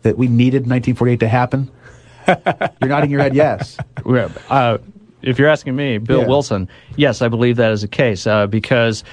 that 0.03 0.17
we 0.17 0.27
needed 0.27 0.61
1948 0.61 1.19
to 1.19 1.27
happen. 1.27 1.69
You're 2.27 2.89
nodding 2.89 3.11
your 3.11 3.21
head 3.21 3.35
yes. 3.35 3.77
Uh, 4.49 4.77
if 5.21 5.37
you're 5.37 5.49
asking 5.49 5.75
me, 5.75 5.99
Bill 5.99 6.21
Yeah. 6.21 6.27
Wilson, 6.27 6.69
yes, 6.95 7.21
I 7.21 7.27
believe 7.27 7.57
that 7.57 7.71
is 7.71 7.81
the 7.81 7.87
case 7.87 8.25
uh, 8.25 8.47
because 8.47 9.03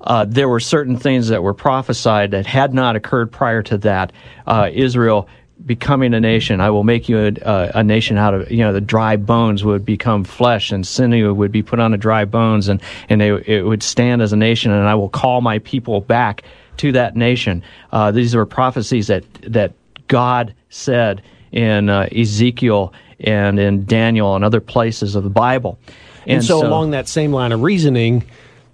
uh, 0.00 0.24
there 0.26 0.48
were 0.48 0.60
certain 0.60 0.96
things 0.96 1.28
that 1.28 1.42
were 1.42 1.52
prophesied 1.54 2.30
that 2.30 2.46
had 2.46 2.72
not 2.72 2.96
occurred 2.96 3.30
prior 3.32 3.62
to 3.64 3.76
that. 3.78 4.12
Uh, 4.46 4.70
Israel 4.72 5.28
becoming 5.68 6.14
a 6.14 6.20
nation, 6.20 6.60
I 6.60 6.70
will 6.70 6.82
make 6.82 7.08
you 7.08 7.18
a, 7.42 7.70
a 7.76 7.84
nation 7.84 8.16
out 8.16 8.34
of 8.34 8.50
you 8.50 8.58
know 8.58 8.72
the 8.72 8.80
dry 8.80 9.14
bones 9.14 9.62
would 9.62 9.84
become 9.84 10.24
flesh, 10.24 10.72
and 10.72 10.84
sinew 10.84 11.32
would 11.32 11.52
be 11.52 11.62
put 11.62 11.78
on 11.78 11.92
the 11.92 11.96
dry 11.96 12.24
bones, 12.24 12.68
and 12.68 12.80
and 13.08 13.20
they 13.20 13.28
it 13.28 13.64
would 13.64 13.84
stand 13.84 14.20
as 14.20 14.32
a 14.32 14.36
nation, 14.36 14.72
and 14.72 14.88
I 14.88 14.96
will 14.96 15.08
call 15.08 15.40
my 15.40 15.60
people 15.60 16.00
back 16.00 16.42
to 16.78 16.90
that 16.92 17.14
nation. 17.14 17.62
Uh, 17.92 18.10
these 18.10 18.34
are 18.34 18.44
prophecies 18.46 19.06
that 19.06 19.24
that 19.42 19.74
God 20.08 20.54
said 20.70 21.22
in 21.52 21.88
uh, 21.88 22.08
Ezekiel 22.10 22.92
and 23.20 23.58
in 23.58 23.84
Daniel 23.84 24.34
and 24.34 24.44
other 24.44 24.60
places 24.60 25.14
of 25.14 25.22
the 25.22 25.30
Bible. 25.30 25.78
And, 26.26 26.44
so, 26.44 26.66
along 26.66 26.90
that 26.90 27.08
same 27.08 27.32
line 27.32 27.52
of 27.52 27.62
reasoning, 27.62 28.24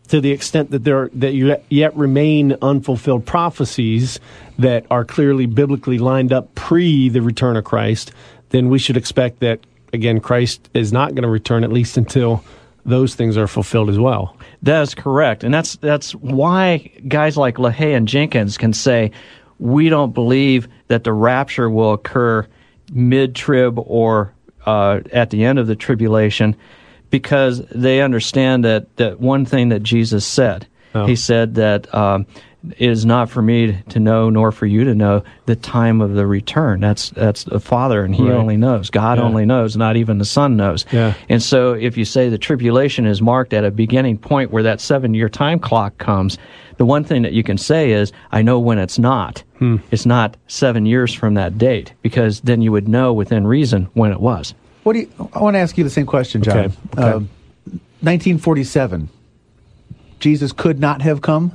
to 0.09 0.21
the 0.21 0.31
extent 0.31 0.71
that 0.71 0.85
there 0.85 1.11
that 1.15 1.35
you 1.35 1.57
yet 1.71 1.97
remain 1.97 2.57
unfulfilled 2.63 3.25
prophecies 3.25 4.21
that 4.59 4.87
are 4.91 5.05
clearly 5.05 5.47
biblically 5.47 5.99
lined 5.99 6.33
up 6.33 6.55
pre 6.55 7.09
the 7.09 7.23
return 7.23 7.57
of 7.57 7.65
Christ, 7.65 8.12
then 8.51 8.69
we 8.69 8.79
should 8.79 8.97
expect 8.97 9.40
that 9.40 9.61
again 9.93 10.21
Christ 10.21 10.69
is 10.75 10.93
not 10.93 11.14
going 11.14 11.23
to 11.23 11.29
return 11.29 11.64
at 11.64 11.73
least 11.73 11.97
until 11.97 12.45
those 12.87 13.14
things 13.14 13.38
are 13.38 13.47
fulfilled 13.47 13.88
as 13.88 13.99
well. 13.99 14.37
That 14.62 14.83
is 14.83 14.95
correct, 14.95 15.43
and 15.43 15.53
that's 15.53 15.77
that's 15.77 16.14
why 16.14 16.90
guys 17.09 17.37
like 17.37 17.57
LaHaye 17.57 17.97
and 17.97 18.07
Jenkins 18.07 18.59
can 18.59 18.73
say 18.73 19.11
we 19.59 19.88
don't 19.88 20.12
believe 20.12 20.69
that 20.88 21.05
the 21.05 21.12
rapture 21.12 21.71
will 21.71 21.95
occur 21.95 22.47
mid-trib 22.93 23.79
or 23.79 24.35
uh, 24.67 25.01
at 25.12 25.31
the 25.31 25.45
end 25.45 25.59
of 25.59 25.67
the 25.67 25.77
tribulation, 25.77 26.57
because 27.18 27.61
they 27.68 28.00
understand 28.03 28.64
that 28.64 28.96
that 28.96 29.20
one 29.20 29.44
thing 29.44 29.68
that 29.68 29.83
Jesus 29.85 30.27
said. 30.27 30.66
Oh. 30.96 31.07
He 31.07 31.14
said 31.16 31.55
that 31.57 31.92
um, 31.94 32.27
it 32.79 32.88
is 32.90 33.05
not 33.05 33.29
for 33.31 33.40
me 33.42 33.83
to 33.90 34.00
know, 34.00 34.31
nor 34.31 34.50
for 34.53 34.66
you 34.66 34.85
to 34.85 34.94
know 34.94 35.22
the 35.46 35.55
time 35.57 36.00
of 36.00 36.14
the 36.14 36.27
return. 36.27 36.81
That's 36.81 37.11
that's 37.11 37.44
the 37.44 37.61
Father, 37.61 38.05
and 38.05 38.14
He 38.14 38.22
Right. 38.24 38.33
only 38.33 38.57
knows. 38.57 38.90
God 38.90 39.18
Yeah. 39.18 39.24
only 39.24 39.44
knows. 39.44 39.77
Not 39.77 39.96
even 39.96 40.18
the 40.18 40.24
Son 40.24 40.57
knows. 40.57 40.85
Yeah. 40.92 41.14
And 41.29 41.40
so, 41.42 41.72
if 41.74 41.96
you 41.96 42.05
say 42.05 42.29
the 42.29 42.38
tribulation 42.38 43.07
is 43.07 43.20
marked 43.22 43.53
at 43.53 43.64
a 43.64 43.70
beginning 43.70 44.18
point 44.18 44.50
where 44.50 44.62
that 44.64 44.81
seven 44.81 45.14
year 45.14 45.29
time 45.29 45.59
clock 45.61 45.98
comes, 45.98 46.37
the 46.79 46.85
one 46.87 47.05
thing 47.05 47.22
that 47.22 47.33
you 47.33 47.42
can 47.44 47.59
say 47.59 47.92
is, 47.92 48.12
I 48.33 48.42
know 48.42 48.59
when 48.59 48.79
it's 48.79 48.98
not. 48.98 49.42
Hmm. 49.61 49.77
It's 49.92 50.07
not 50.07 50.37
seven 50.48 50.85
years 50.87 51.12
from 51.14 51.35
that 51.35 51.59
date, 51.59 51.92
because 52.03 52.40
then 52.40 52.62
you 52.62 52.72
would 52.72 52.88
know 52.88 53.12
within 53.12 53.46
reason 53.46 53.88
when 53.94 54.11
it 54.12 54.20
was. 54.20 54.55
What 54.85 54.92
do 54.92 55.01
you? 55.01 55.11
I 55.35 55.40
want 55.40 55.55
to 55.55 55.59
ask 55.59 55.77
you 55.77 55.83
the 55.85 55.90
same 55.90 56.07
question, 56.07 56.42
John. 56.42 56.57
Okay, 56.57 56.73
okay. 56.92 57.03
Um, 57.03 57.29
1947. 58.01 59.09
Jesus 60.20 60.53
could 60.53 60.79
not 60.79 61.03
have 61.03 61.20
come 61.20 61.47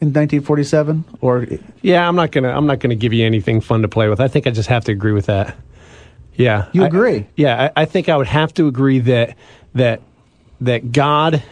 in 0.00 0.08
1947, 0.08 1.04
or 1.20 1.46
Yeah, 1.82 2.06
I'm 2.06 2.16
not 2.16 2.30
gonna 2.32 2.48
I'm 2.50 2.66
not 2.66 2.80
gonna 2.80 2.94
give 2.94 3.12
you 3.12 3.26
anything 3.26 3.60
fun 3.60 3.82
to 3.82 3.88
play 3.88 4.08
with. 4.08 4.20
I 4.20 4.28
think 4.28 4.46
I 4.46 4.50
just 4.50 4.68
have 4.68 4.84
to 4.84 4.92
agree 4.92 5.12
with 5.12 5.26
that. 5.26 5.56
Yeah, 6.34 6.66
You 6.72 6.82
I- 6.84 6.86
agree? 6.86 7.26
yeah, 7.36 7.70
I, 7.76 7.82
I 7.82 7.84
think 7.84 8.08
I 8.08 8.16
would 8.16 8.26
have 8.26 8.52
to 8.54 8.66
agree 8.66 8.98
that 9.00 9.36
that 9.74 10.00
that 10.60 10.92
God 10.92 11.42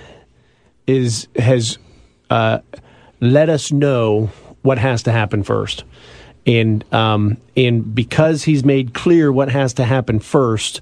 is 0.87 1.29
has 1.37 1.79
uh, 2.31 2.59
let 3.21 3.49
us 3.49 3.71
know 3.73 4.31
what 4.63 4.79
has 4.79 5.03
to 5.05 5.13
happen 5.13 5.43
first, 5.43 5.85
and 6.47 6.85
um, 6.93 7.37
and 7.57 7.95
because 7.95 8.45
He's 8.45 8.65
made 8.65 8.95
clear 8.95 9.31
what 9.33 9.51
has 9.51 9.75
to 9.75 9.85
happen 9.85 10.19
first. 10.21 10.81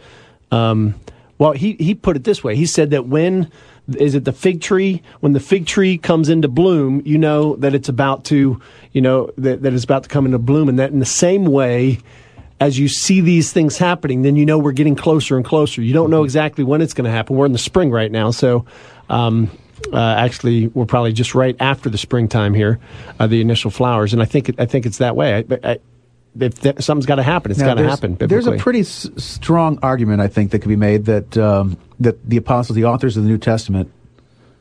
Um, 0.51 0.95
well, 1.39 1.53
he 1.53 1.77
he 1.81 1.95
put 1.95 2.17
it 2.17 2.25
this 2.25 2.45
way. 2.45 2.55
He 2.55 2.67
said 2.67 2.91
that 2.91 3.07
when 3.07 3.51
is 3.97 4.15
it 4.15 4.25
the 4.25 4.33
fig 4.33 4.61
tree? 4.61 5.03
When 5.21 5.33
the 5.33 5.41
fig 5.41 5.67
tree 5.67 5.99
comes 5.99 6.29
into 6.29 6.49
bloom, 6.49 7.03
you 7.05 7.19
know 7.19 7.57
that 7.57 7.75
it's 7.75 7.89
about 7.89 8.25
to, 8.27 8.61
you 8.93 9.01
know, 9.01 9.31
that, 9.39 9.63
that 9.63 9.73
it's 9.73 9.85
about 9.85 10.05
to 10.05 10.09
come 10.09 10.27
into 10.27 10.39
bloom, 10.39 10.69
and 10.69 10.79
that 10.79 10.91
in 10.91 10.99
the 10.99 11.07
same 11.07 11.47
way, 11.47 11.99
as 12.61 12.79
you 12.79 12.89
see 12.89 13.21
these 13.21 13.53
things 13.53 13.79
happening, 13.79 14.23
then 14.23 14.37
you 14.37 14.45
know 14.45 14.59
we're 14.59 14.73
getting 14.73 14.95
closer 14.95 15.37
and 15.37 15.45
closer. 15.45 15.83
You 15.83 15.95
don't 15.95 16.11
know 16.11 16.25
exactly 16.25 16.63
when 16.63 16.83
it's 16.83 16.93
going 16.93 17.07
to 17.07 17.11
happen. 17.11 17.37
We're 17.37 17.47
in 17.47 17.53
the 17.53 17.59
spring 17.59 17.91
right 17.91 18.13
now, 18.13 18.31
so 18.31 18.67
um, 19.09 19.51
uh, 19.93 19.99
actually 19.99 20.69
we're 20.69 20.87
probably 20.87 21.13
just 21.13 21.35
right 21.35 21.57
after 21.59 21.89
the 21.89 21.99
springtime 21.99 22.53
here, 22.53 22.79
uh, 23.19 23.27
the 23.27 23.41
initial 23.41 23.71
flowers, 23.71 24.13
and 24.13 24.21
I 24.21 24.27
think 24.27 24.55
I 24.61 24.67
think 24.67 24.85
it's 24.87 24.99
that 24.99 25.17
way. 25.17 25.37
I, 25.37 25.45
I, 25.65 25.79
if 26.39 26.61
th- 26.61 26.81
something's 26.81 27.07
got 27.07 27.17
to 27.17 27.23
happen, 27.23 27.51
it's 27.51 27.61
got 27.61 27.75
to 27.75 27.89
happen. 27.89 28.17
There's 28.19 28.47
a 28.47 28.57
pretty 28.57 28.81
s- 28.81 29.09
strong 29.17 29.79
argument, 29.83 30.21
I 30.21 30.29
think, 30.29 30.53
that 30.53 30.61
could 30.61 30.69
be 30.69 30.77
made 30.77 31.07
that 31.07 31.37
um, 31.37 31.77
that 32.01 32.29
the 32.29 32.37
apostles, 32.37 32.77
the 32.77 32.85
authors 32.85 33.17
of 33.17 33.25
the 33.25 33.29
New 33.29 33.39
Testament, 33.39 33.91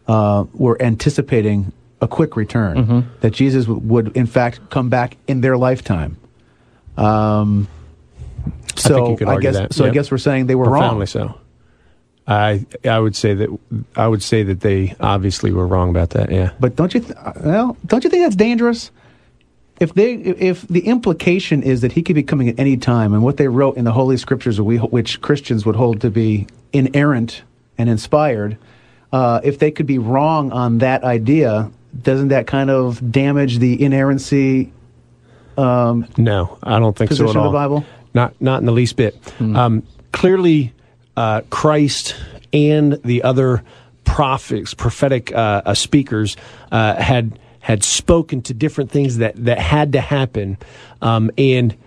uh, 0.08 0.45
were 0.53 0.82
anticipating 0.82 1.71
a 2.01 2.08
quick 2.08 2.36
return. 2.36 2.77
Mm-hmm. 2.77 2.99
That 3.21 3.32
Jesus 3.32 3.65
w- 3.65 3.82
would, 3.88 4.15
in 4.17 4.25
fact, 4.25 4.69
come 4.69 4.89
back 4.89 5.17
in 5.27 5.41
their 5.41 5.58
lifetime. 5.58 6.17
Um, 6.97 7.67
so 8.75 8.95
think 8.95 9.10
you 9.10 9.17
could 9.17 9.27
argue 9.27 9.51
guess 9.51 9.55
that, 9.60 9.73
so. 9.73 9.86
I 9.86 9.89
guess 9.89 10.10
we're 10.12 10.17
saying 10.17 10.47
they 10.47 10.55
were 10.55 10.65
profoundly 10.65 10.99
wrong. 11.01 11.05
so. 11.08 11.39
I 12.27 12.65
I 12.86 12.99
would 12.99 13.15
say 13.15 13.34
that 13.34 13.60
I 13.95 14.08
would 14.08 14.21
say 14.21 14.43
that 14.43 14.62
they 14.62 14.95
obviously 14.99 15.51
were 15.51 15.65
wrong 15.65 15.89
about 15.89 16.12
that. 16.12 16.32
Yeah. 16.32 16.51
But 16.60 16.75
don't 16.75 16.93
you? 16.93 16.99
Th- 16.99 17.15
well, 17.43 17.75
don't 17.88 18.03
you 18.03 18.10
think 18.10 18.23
that's 18.23 18.36
dangerous? 18.36 18.91
If 19.80 19.94
they, 19.94 20.13
if 20.13 20.68
the 20.68 20.82
implication 20.82 21.63
is 21.63 21.82
that 21.82 21.94
he 21.94 22.02
could 22.04 22.15
be 22.15 22.24
coming 22.24 22.50
at 22.50 22.60
any 22.60 22.76
time, 22.78 23.13
and 23.13 23.24
what 23.24 23.38
they 23.38 23.48
wrote 23.48 23.78
in 23.78 23.86
the 23.86 23.94
Holy 23.94 24.18
Scriptures, 24.18 24.60
we, 24.60 24.78
which 24.78 25.22
Christians 25.22 25.65
would 25.65 25.76
hold 25.76 26.02
to 26.02 26.10
be 26.10 26.48
inerrant 26.74 27.44
and 27.78 27.89
inspired, 27.89 28.58
uh, 29.13 29.39
if 29.44 29.60
they 29.60 29.72
could 29.72 29.86
be 29.86 29.98
wrong 29.98 30.52
on 30.52 30.80
that 30.80 31.04
idea, 31.04 31.72
doesn't 32.02 32.28
that 32.28 32.46
kind 32.46 32.70
of 32.70 33.12
damage 33.12 33.60
the 33.60 33.82
inerrancy? 33.82 34.72
No, 36.18 36.58
I 36.62 36.80
don't 36.80 36.96
think 36.96 37.12
so 37.12 37.30
at 37.30 37.36
all. 37.36 37.46
the 37.46 37.50
Bible? 37.50 37.86
Not 38.13 38.39
not 38.42 38.60
in 38.60 38.65
the 38.65 38.72
least 38.72 38.96
bit. 38.96 39.15
Um, 39.39 39.84
clearly, 40.12 40.74
uh, 41.15 41.42
Christ 41.50 42.15
and 42.54 42.94
the 43.04 43.24
other 43.24 43.63
prophets, 44.04 44.74
prophetic 44.74 45.32
uh, 45.34 45.62
uh, 45.65 45.74
speakers, 45.74 46.36
uh, 46.72 46.96
had 46.96 47.38
had 47.69 47.84
spoken 47.84 48.41
to 48.41 48.51
different 48.51 48.89
things 48.89 49.17
that 49.17 49.36
that 49.45 49.60
had 49.60 49.93
to 49.93 50.01
happen, 50.01 50.58
um, 51.03 51.29
and 51.38 51.77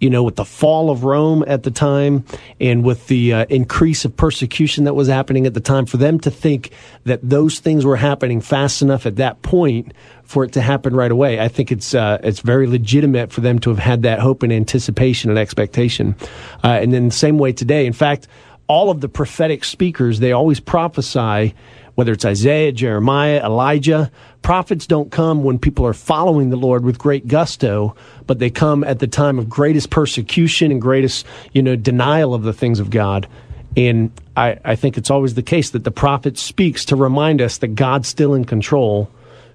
you 0.00 0.08
know, 0.08 0.22
with 0.22 0.36
the 0.36 0.44
fall 0.44 0.90
of 0.90 1.04
Rome 1.04 1.44
at 1.46 1.64
the 1.64 1.70
time 1.70 2.24
and 2.58 2.82
with 2.82 3.08
the 3.08 3.34
uh, 3.34 3.46
increase 3.50 4.06
of 4.06 4.16
persecution 4.16 4.84
that 4.84 4.94
was 4.94 5.08
happening 5.08 5.44
at 5.44 5.52
the 5.52 5.60
time, 5.60 5.84
for 5.84 5.98
them 5.98 6.18
to 6.20 6.30
think 6.30 6.70
that 7.04 7.20
those 7.22 7.58
things 7.58 7.84
were 7.84 7.96
happening 7.96 8.40
fast 8.40 8.80
enough 8.80 9.04
at 9.04 9.16
that 9.16 9.42
point 9.42 9.92
for 10.22 10.44
it 10.44 10.52
to 10.52 10.62
happen 10.62 10.96
right 10.96 11.10
away, 11.10 11.38
I 11.38 11.48
think 11.48 11.70
it's 11.70 11.94
uh, 11.94 12.18
it's 12.22 12.40
very 12.40 12.66
legitimate 12.66 13.30
for 13.30 13.42
them 13.42 13.58
to 13.58 13.70
have 13.70 13.78
had 13.78 14.04
that 14.04 14.20
hope 14.20 14.42
and 14.42 14.52
anticipation 14.52 15.28
and 15.28 15.38
expectation. 15.38 16.16
Uh, 16.64 16.68
and 16.80 16.90
then 16.94 17.08
the 17.08 17.14
same 17.14 17.36
way 17.36 17.52
today, 17.52 17.84
in 17.84 17.92
fact, 17.92 18.28
all 18.66 18.88
of 18.88 19.02
the 19.02 19.10
prophetic 19.10 19.62
speakers 19.62 20.20
they 20.20 20.32
always 20.32 20.58
prophesy 20.58 21.54
whether 21.98 22.12
it's 22.12 22.24
Isaiah, 22.24 22.70
Jeremiah, 22.70 23.44
Elijah. 23.44 24.08
Prophets 24.42 24.86
don't 24.86 25.10
come 25.10 25.42
when 25.42 25.58
people 25.58 25.84
are 25.84 25.92
following 25.92 26.48
the 26.48 26.56
Lord 26.56 26.84
with 26.84 26.96
great 26.96 27.26
gusto, 27.26 27.96
but 28.24 28.38
they 28.38 28.50
come 28.50 28.84
at 28.84 29.00
the 29.00 29.08
time 29.08 29.36
of 29.36 29.48
greatest 29.48 29.90
persecution 29.90 30.70
and 30.70 30.80
greatest, 30.80 31.26
you 31.52 31.60
know, 31.60 31.74
denial 31.74 32.34
of 32.34 32.44
the 32.44 32.52
things 32.52 32.78
of 32.78 32.90
God. 32.90 33.26
And 33.76 34.12
I, 34.36 34.60
I 34.64 34.76
think 34.76 34.96
it's 34.96 35.10
always 35.10 35.34
the 35.34 35.42
case 35.42 35.70
that 35.70 35.82
the 35.82 35.90
prophet 35.90 36.38
speaks 36.38 36.84
to 36.84 36.94
remind 36.94 37.42
us 37.42 37.58
that 37.58 37.74
God's 37.74 38.06
still 38.06 38.32
in 38.34 38.44
control 38.44 39.10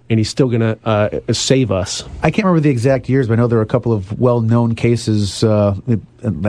and 0.09 0.19
he's 0.19 0.29
still 0.29 0.49
going 0.49 0.59
to 0.59 0.77
uh, 0.83 1.21
save 1.31 1.71
us. 1.71 2.03
I 2.23 2.29
can't 2.29 2.45
remember 2.45 2.59
the 2.59 2.71
exact 2.71 3.07
years, 3.07 3.29
but 3.29 3.35
I 3.35 3.35
know 3.37 3.47
there 3.47 3.59
are 3.59 3.61
a 3.61 3.65
couple 3.65 3.93
of 3.93 4.19
well-known 4.19 4.75
cases. 4.75 5.45
Uh, 5.45 5.77
I 5.87 5.95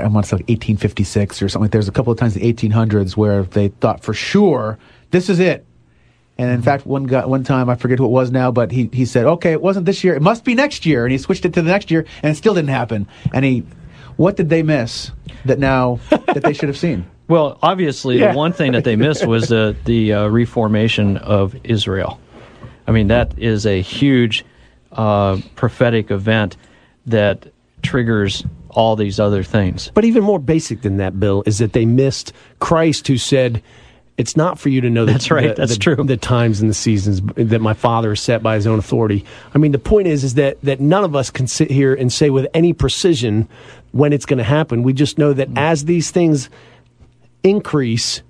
want 0.09 0.24
to 0.24 0.28
say 0.28 0.37
like 0.38 0.48
1856 0.48 1.40
or 1.40 1.48
something. 1.48 1.70
There's 1.70 1.87
a 1.87 1.92
couple 1.92 2.12
of 2.12 2.18
times 2.18 2.37
in 2.37 2.42
the 2.42 2.52
1800s 2.52 3.16
where 3.16 3.44
they 3.44 3.68
thought 3.68 4.02
for 4.02 4.12
sure 4.12 4.76
this 5.12 5.28
is 5.28 5.38
it. 5.38 5.64
And 6.37 6.51
in 6.51 6.62
fact, 6.62 6.85
one 6.85 7.05
guy, 7.05 7.25
one 7.27 7.44
time, 7.44 7.70
I 7.70 7.77
forget 7.77 7.99
who 7.99 8.07
it 8.07 8.11
was 8.11 8.31
now, 8.31 8.51
but 8.51 8.73
he, 8.73 8.90
he 8.92 9.05
said, 9.05 9.25
okay, 9.25 9.53
it 9.53 9.62
wasn't 9.62 9.87
this 9.87 10.03
year. 10.03 10.14
It 10.14 10.23
must 10.23 10.44
be 10.44 10.55
next 10.55 10.85
year. 10.85 11.05
And 11.05 11.12
he 11.12 11.18
switched 11.18 11.44
it 11.44 11.55
to 11.55 11.62
the 11.62 11.70
next 11.70 11.90
year 11.90 12.07
and 12.23 12.33
it 12.33 12.35
still 12.37 12.55
didn't 12.55 12.70
happen. 12.70 13.07
And 13.33 13.44
he, 13.44 13.62
what 14.16 14.37
did 14.37 14.49
they 14.49 14.62
miss 14.62 15.12
that 15.44 15.59
now, 15.59 16.01
that 16.11 16.42
they 16.42 16.53
should 16.53 16.68
have 16.68 16.79
seen? 16.79 17.07
Well, 17.27 17.59
obviously, 17.62 18.18
yeah. 18.18 18.33
the 18.33 18.37
one 18.37 18.53
thing 18.53 18.73
that 18.73 18.85
they 18.85 18.97
missed 18.97 19.27
was 19.27 19.49
the, 19.49 19.75
the 19.87 20.12
uh, 20.12 20.27
reformation 20.29 21.16
of 21.16 21.57
Israel. 21.64 22.20
I 22.87 22.92
mean, 22.92 23.09
that 23.09 23.38
is 23.38 23.64
a 23.64 23.81
huge 23.81 24.44
uh, 24.92 25.38
prophetic 25.55 26.11
event 26.11 26.59
that 27.07 27.51
triggers 27.83 28.44
all 28.68 28.94
these 28.97 29.18
other 29.18 29.42
things. 29.42 29.90
But 29.94 30.05
even 30.05 30.23
more 30.23 30.38
basic 30.38 30.83
than 30.83 30.99
that, 30.99 31.18
Bill, 31.18 31.42
is 31.47 31.59
that 31.59 31.73
they 31.73 31.87
missed 31.87 32.35
Christ 32.59 33.09
who 33.09 33.16
said, 33.16 33.62
it's 34.16 34.37
not 34.37 34.59
for 34.59 34.68
you 34.68 34.81
to 34.81 34.90
know 34.90 35.05
the, 35.05 35.12
that's 35.12 35.31
right. 35.31 35.48
The, 35.48 35.55
that's 35.55 35.74
the, 35.74 35.79
true. 35.79 35.96
The 35.96 36.16
times 36.16 36.61
and 36.61 36.70
the 36.70 36.74
seasons 36.74 37.20
that 37.35 37.61
my 37.61 37.74
Father 37.74 38.11
has 38.11 38.20
set 38.20 38.42
by 38.42 38.55
His 38.55 38.66
own 38.66 38.79
authority. 38.79 39.24
I 39.55 39.59
mean, 39.59 39.72
the 39.72 39.79
point 39.79 40.07
is, 40.07 40.22
is 40.22 40.35
that 40.35 40.61
that 40.62 40.81
none 40.81 41.05
of 41.05 41.16
us 41.16 41.31
can 41.31 41.46
sit 41.46 41.70
here 41.70 41.94
and 41.94 42.12
say 42.12 42.31
with 42.31 42.46
any 42.55 42.72
precision 42.72 43.48
when 43.92 44.12
it's 44.12 44.27
going 44.27 44.38
to 44.38 44.44
happen. 44.44 44.83
We 44.83 44.92
just 44.92 45.18
know 45.18 45.33
that 45.33 45.48
as 45.57 45.85
these 45.85 46.11
things 46.11 46.48
increase, 47.42 48.22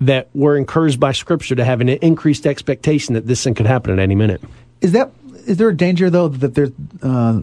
that 0.00 0.28
we're 0.34 0.56
encouraged 0.56 1.00
by 1.00 1.12
Scripture 1.12 1.54
to 1.54 1.64
have 1.64 1.80
an 1.80 1.88
increased 1.88 2.46
expectation 2.46 3.14
that 3.14 3.26
this 3.26 3.42
thing 3.44 3.54
could 3.54 3.66
happen 3.66 3.92
at 3.92 3.98
any 3.98 4.14
minute. 4.14 4.42
Is 4.80 4.92
that 4.92 5.12
is 5.46 5.56
there 5.56 5.68
a 5.68 5.76
danger 5.76 6.10
though 6.10 6.28
that 6.28 6.54
there's 6.54 6.70
uh, 7.02 7.40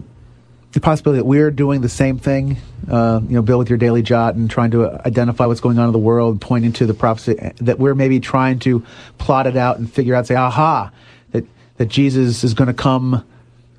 the 0.71 0.79
possibility 0.79 1.19
that 1.19 1.25
we're 1.25 1.49
doing 1.49 1.82
the 1.82 1.89
same 1.89 2.19
thing, 2.19 2.58
uh, 2.89 3.19
you 3.27 3.36
know, 3.36 3.41
Bill, 3.41 3.58
with 3.58 3.69
your 3.69 3.77
daily 3.77 4.03
jot 4.03 4.36
and 4.36 4.49
trying 4.49 4.71
to 4.71 4.89
identify 5.05 5.45
what's 5.45 5.62
going 5.62 5.79
on 5.79 5.88
in 5.88 5.91
the 5.91 5.99
world, 5.99 6.41
pointing 6.41 6.73
to 6.73 6.86
the 6.86 6.93
prophecy, 6.93 7.36
that 7.58 7.79
we're 7.79 7.95
maybe 7.95 8.19
trying 8.19 8.60
to 8.60 8.86
plot 9.17 9.47
it 9.47 9.58
out 9.58 9.79
and 9.79 9.91
figure 9.91 10.13
out, 10.13 10.27
say, 10.27 10.36
aha, 10.36 10.91
that, 11.32 11.45
that 11.77 11.88
Jesus 11.88 12.43
is 12.43 12.53
going 12.53 12.67
to 12.67 12.73
come 12.73 13.25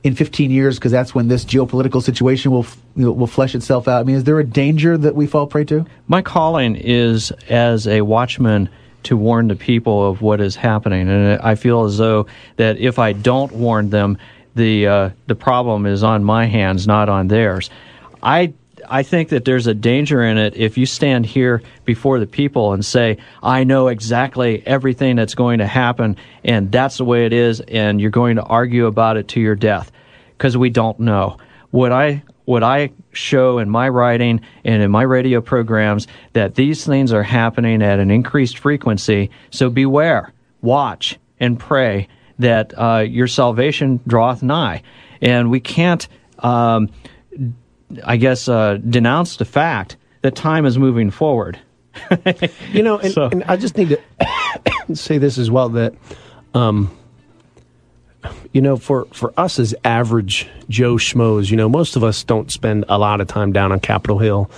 in 0.03 0.14
15 0.14 0.50
years 0.50 0.79
because 0.79 0.92
that's 0.92 1.14
when 1.14 1.29
this 1.29 1.44
geopolitical 1.44 2.03
situation 2.03 2.50
will 2.50 2.66
you 2.96 3.05
know, 3.05 3.12
will 3.12 3.26
flesh 3.26 3.55
itself 3.55 3.87
out. 3.87 4.00
I 4.00 4.05
mean, 4.05 4.16
is 4.16 4.24
there 4.24 4.38
a 4.38 4.44
danger 4.44 4.96
that 4.96 5.14
we 5.14 5.26
fall 5.26 5.46
prey 5.46 5.64
to? 5.66 5.87
My 6.09 6.22
calling 6.22 6.74
is 6.74 7.31
as 7.48 7.87
a 7.87 8.00
watchman 8.00 8.68
to 9.05 9.16
warn 9.16 9.48
the 9.48 9.57
people 9.57 10.09
of 10.09 10.20
what 10.22 10.40
is 10.40 10.57
happening, 10.57 11.09
and 11.09 11.40
I 11.40 11.55
feel 11.55 11.85
as 11.85 11.98
though 11.98 12.26
that 12.57 12.79
if 12.79 12.98
I 12.98 13.12
don't 13.12 13.53
warn 13.53 13.90
them, 13.90 14.18
the 14.54 14.86
uh, 14.86 15.10
the 15.26 15.34
problem 15.34 15.86
is 15.86 16.02
on 16.02 16.24
my 16.24 16.46
hands, 16.46 16.86
not 16.86 17.08
on 17.08 17.28
theirs. 17.28 17.70
I 18.22 18.52
I 18.88 19.02
think 19.02 19.28
that 19.28 19.44
there's 19.44 19.66
a 19.66 19.74
danger 19.74 20.22
in 20.22 20.38
it 20.38 20.56
if 20.56 20.76
you 20.76 20.86
stand 20.86 21.26
here 21.26 21.62
before 21.84 22.18
the 22.18 22.26
people 22.26 22.72
and 22.72 22.84
say, 22.84 23.18
I 23.42 23.64
know 23.64 23.88
exactly 23.88 24.62
everything 24.66 25.16
that's 25.16 25.34
going 25.34 25.58
to 25.58 25.66
happen, 25.66 26.16
and 26.44 26.72
that's 26.72 26.98
the 26.98 27.04
way 27.04 27.26
it 27.26 27.32
is, 27.32 27.60
and 27.60 28.00
you're 28.00 28.10
going 28.10 28.36
to 28.36 28.42
argue 28.42 28.86
about 28.86 29.16
it 29.16 29.28
to 29.28 29.40
your 29.40 29.54
death, 29.54 29.92
because 30.36 30.56
we 30.56 30.70
don't 30.70 30.98
know. 31.00 31.36
What 31.70 31.92
I 31.92 32.22
what 32.46 32.64
I 32.64 32.90
show 33.12 33.58
in 33.58 33.70
my 33.70 33.88
writing 33.88 34.40
and 34.64 34.82
in 34.82 34.90
my 34.90 35.02
radio 35.02 35.40
programs 35.40 36.08
that 36.32 36.56
these 36.56 36.84
things 36.84 37.12
are 37.12 37.22
happening 37.22 37.80
at 37.82 38.00
an 38.00 38.10
increased 38.10 38.58
frequency. 38.58 39.30
So 39.50 39.70
beware, 39.70 40.32
watch, 40.60 41.16
and 41.38 41.60
pray 41.60 42.08
that 42.40 42.72
uh, 42.76 42.98
your 42.98 43.26
salvation 43.26 44.00
draweth 44.07 44.42
nigh. 44.42 44.83
And 45.22 45.50
we 45.50 45.61
can't, 45.61 46.07
um, 46.38 46.90
I 48.05 48.16
guess, 48.16 48.48
uh, 48.48 48.79
denounce 48.79 49.37
the 49.37 49.44
fact 49.44 49.96
that 50.22 50.35
time 50.35 50.66
is 50.66 50.79
moving 50.79 51.11
forward. 51.11 51.59
you 52.72 52.83
know, 52.83 52.98
and, 52.98 53.12
so. 53.12 53.24
and, 53.24 53.44
I 53.44 53.57
just 53.57 53.76
need 53.76 53.90
to 53.90 54.94
say 54.94 55.18
this 55.18 55.38
as 55.38 55.50
well 55.50 55.70
that, 55.70 55.94
um, 56.55 56.96
you 58.53 58.61
know, 58.61 58.76
for, 58.76 59.07
for 59.07 59.33
us 59.37 59.59
as 59.59 59.74
average 59.85 60.48
Joe 60.68 60.94
Schmoes, 60.94 61.50
you 61.50 61.57
know, 61.57 61.68
most 61.68 61.96
of 61.96 62.05
us 62.05 62.22
don't 62.24 62.50
spend 62.50 62.85
a 62.88 62.98
lot 62.98 63.20
of 63.20 63.29
time 63.29 63.53
down 63.53 63.72
on 63.72 63.81
Capitol 63.81 64.18
Hill, 64.18 64.50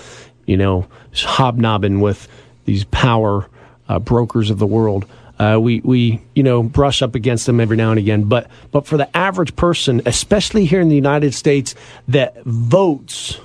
you 0.47 0.57
know, 0.57 0.87
hobnobbing 1.15 2.01
with 2.01 2.29
these 2.65 2.85
power 2.85 3.49
uh, 3.89 3.99
brokers 3.99 4.51
of 4.51 4.59
the 4.59 4.67
world. 4.67 5.07
Uh, 5.43 5.59
we 5.59 5.81
we 5.81 6.21
you 6.37 6.43
know 6.45 6.63
brush 6.63 7.03
up 7.03 7.17
against 7.17 7.47
them 7.47 7.59
every 7.59 7.77
now 7.77 7.91
and 7.91 7.99
again, 7.99 8.23
but 8.23 8.49
but 8.71 8.87
for 8.87 8.97
the 8.97 9.17
average 9.17 9.57
person, 9.57 10.01
especially 10.07 10.67
here 10.67 10.81
in 10.81 10.89
the 10.89 10.95
United 10.95 11.35
States, 11.35 11.75
that 12.07 12.41
votes 12.45 13.41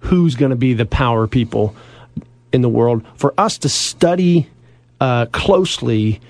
who's 0.00 0.34
going 0.34 0.50
to 0.50 0.56
be 0.56 0.74
the 0.74 0.84
power 0.84 1.26
people 1.26 1.74
in 2.52 2.60
the 2.60 2.68
world, 2.68 3.02
for 3.14 3.32
us 3.38 3.56
to 3.56 3.70
study 3.70 4.50
uh, 5.00 5.24
closely 5.32 6.20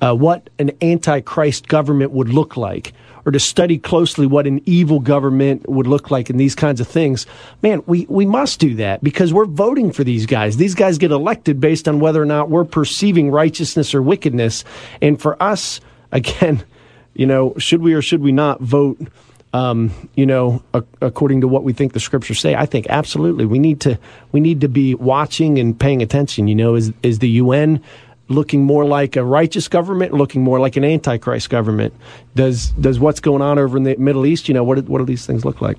uh, 0.00 0.12
what 0.12 0.50
an 0.58 0.72
antichrist 0.82 1.68
government 1.68 2.10
would 2.10 2.30
look 2.30 2.56
like, 2.56 2.92
or 3.26 3.32
to 3.32 3.40
study 3.40 3.76
closely 3.76 4.24
what 4.24 4.46
an 4.46 4.62
evil 4.64 5.00
government 5.00 5.68
would 5.68 5.88
look 5.88 6.12
like 6.12 6.30
and 6.30 6.38
these 6.38 6.54
kinds 6.54 6.80
of 6.80 6.86
things, 6.86 7.26
man, 7.60 7.82
we, 7.86 8.06
we 8.08 8.24
must 8.24 8.60
do 8.60 8.76
that 8.76 9.02
because 9.02 9.34
we're 9.34 9.44
voting 9.44 9.90
for 9.90 10.04
these 10.04 10.26
guys. 10.26 10.56
These 10.56 10.76
guys 10.76 10.96
get 10.96 11.10
elected 11.10 11.60
based 11.60 11.88
on 11.88 11.98
whether 11.98 12.22
or 12.22 12.26
not 12.26 12.48
we're 12.48 12.64
perceiving 12.64 13.32
righteousness 13.32 13.94
or 13.94 14.00
wickedness. 14.00 14.64
And 15.02 15.20
for 15.20 15.42
us, 15.42 15.80
again, 16.12 16.64
you 17.14 17.26
know, 17.26 17.54
should 17.58 17.82
we 17.82 17.94
or 17.94 18.00
should 18.00 18.22
we 18.22 18.32
not 18.32 18.60
vote? 18.60 18.98
Um, 19.52 19.90
you 20.14 20.26
know, 20.26 20.62
a- 20.74 20.84
according 21.00 21.40
to 21.40 21.48
what 21.48 21.64
we 21.64 21.72
think 21.72 21.94
the 21.94 22.00
scriptures 22.00 22.38
say, 22.40 22.54
I 22.54 22.66
think 22.66 22.86
absolutely 22.90 23.46
we 23.46 23.58
need 23.58 23.80
to 23.82 23.98
we 24.30 24.40
need 24.40 24.60
to 24.60 24.68
be 24.68 24.94
watching 24.94 25.58
and 25.58 25.78
paying 25.78 26.02
attention. 26.02 26.46
You 26.46 26.54
know, 26.54 26.74
is 26.74 26.92
is 27.02 27.20
the 27.20 27.28
UN 27.30 27.82
looking 28.28 28.64
more 28.64 28.84
like 28.84 29.16
a 29.16 29.24
righteous 29.24 29.68
government, 29.68 30.12
looking 30.12 30.42
more 30.42 30.58
like 30.58 30.76
an 30.76 30.84
antichrist 30.84 31.50
government? 31.50 31.94
Does 32.34 32.70
does 32.70 32.98
what's 32.98 33.20
going 33.20 33.42
on 33.42 33.58
over 33.58 33.76
in 33.76 33.84
the 33.84 33.96
Middle 33.96 34.26
East? 34.26 34.48
You 34.48 34.54
know, 34.54 34.64
what 34.64 34.88
what 34.88 34.98
do 34.98 35.04
these 35.04 35.26
things 35.26 35.44
look 35.44 35.60
like? 35.60 35.78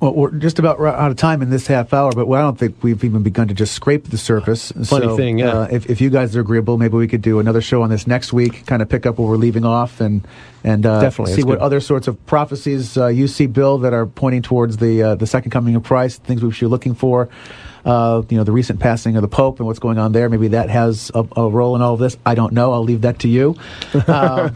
Well, 0.00 0.14
we're 0.14 0.30
just 0.30 0.60
about 0.60 0.80
out 0.80 1.10
of 1.10 1.16
time 1.16 1.42
in 1.42 1.50
this 1.50 1.66
half 1.66 1.92
hour, 1.92 2.12
but 2.12 2.30
I 2.30 2.40
don't 2.40 2.56
think 2.56 2.84
we've 2.84 3.02
even 3.02 3.24
begun 3.24 3.48
to 3.48 3.54
just 3.54 3.74
scrape 3.74 4.04
the 4.04 4.18
surface. 4.18 4.70
Funny 4.70 5.06
so, 5.06 5.16
thing, 5.16 5.38
yeah. 5.38 5.48
Uh, 5.48 5.68
if, 5.72 5.90
if 5.90 6.00
you 6.00 6.08
guys 6.08 6.36
are 6.36 6.40
agreeable, 6.40 6.78
maybe 6.78 6.96
we 6.96 7.08
could 7.08 7.20
do 7.20 7.40
another 7.40 7.60
show 7.60 7.82
on 7.82 7.90
this 7.90 8.06
next 8.06 8.32
week, 8.32 8.64
kind 8.64 8.80
of 8.80 8.88
pick 8.88 9.06
up 9.06 9.18
where 9.18 9.26
we're 9.26 9.36
leaving 9.36 9.64
off, 9.64 10.00
and 10.00 10.24
and 10.62 10.86
uh, 10.86 11.00
Definitely, 11.00 11.34
see 11.34 11.42
what 11.42 11.58
good. 11.58 11.64
other 11.64 11.80
sorts 11.80 12.06
of 12.06 12.24
prophecies 12.26 12.96
uh, 12.96 13.08
you 13.08 13.26
see, 13.26 13.46
Bill, 13.46 13.78
that 13.78 13.92
are 13.92 14.06
pointing 14.06 14.42
towards 14.42 14.76
the 14.76 15.02
uh, 15.02 15.14
the 15.16 15.26
second 15.26 15.50
coming 15.50 15.74
of 15.74 15.82
Christ, 15.82 16.22
things 16.22 16.44
we 16.44 16.52
should 16.52 16.66
be 16.66 16.70
looking 16.70 16.94
for 16.94 17.28
uh, 17.88 18.22
you 18.28 18.36
know, 18.36 18.44
the 18.44 18.52
recent 18.52 18.80
passing 18.80 19.16
of 19.16 19.22
the 19.22 19.28
Pope 19.28 19.58
and 19.58 19.66
what's 19.66 19.78
going 19.78 19.96
on 19.96 20.12
there. 20.12 20.28
Maybe 20.28 20.48
that 20.48 20.68
has 20.68 21.10
a, 21.14 21.26
a 21.36 21.48
role 21.48 21.74
in 21.74 21.80
all 21.80 21.94
of 21.94 22.00
this. 22.00 22.18
I 22.26 22.34
don't 22.34 22.52
know. 22.52 22.72
I'll 22.72 22.82
leave 22.82 23.00
that 23.00 23.20
to 23.20 23.28
you. 23.28 23.56
Uh, 23.94 24.50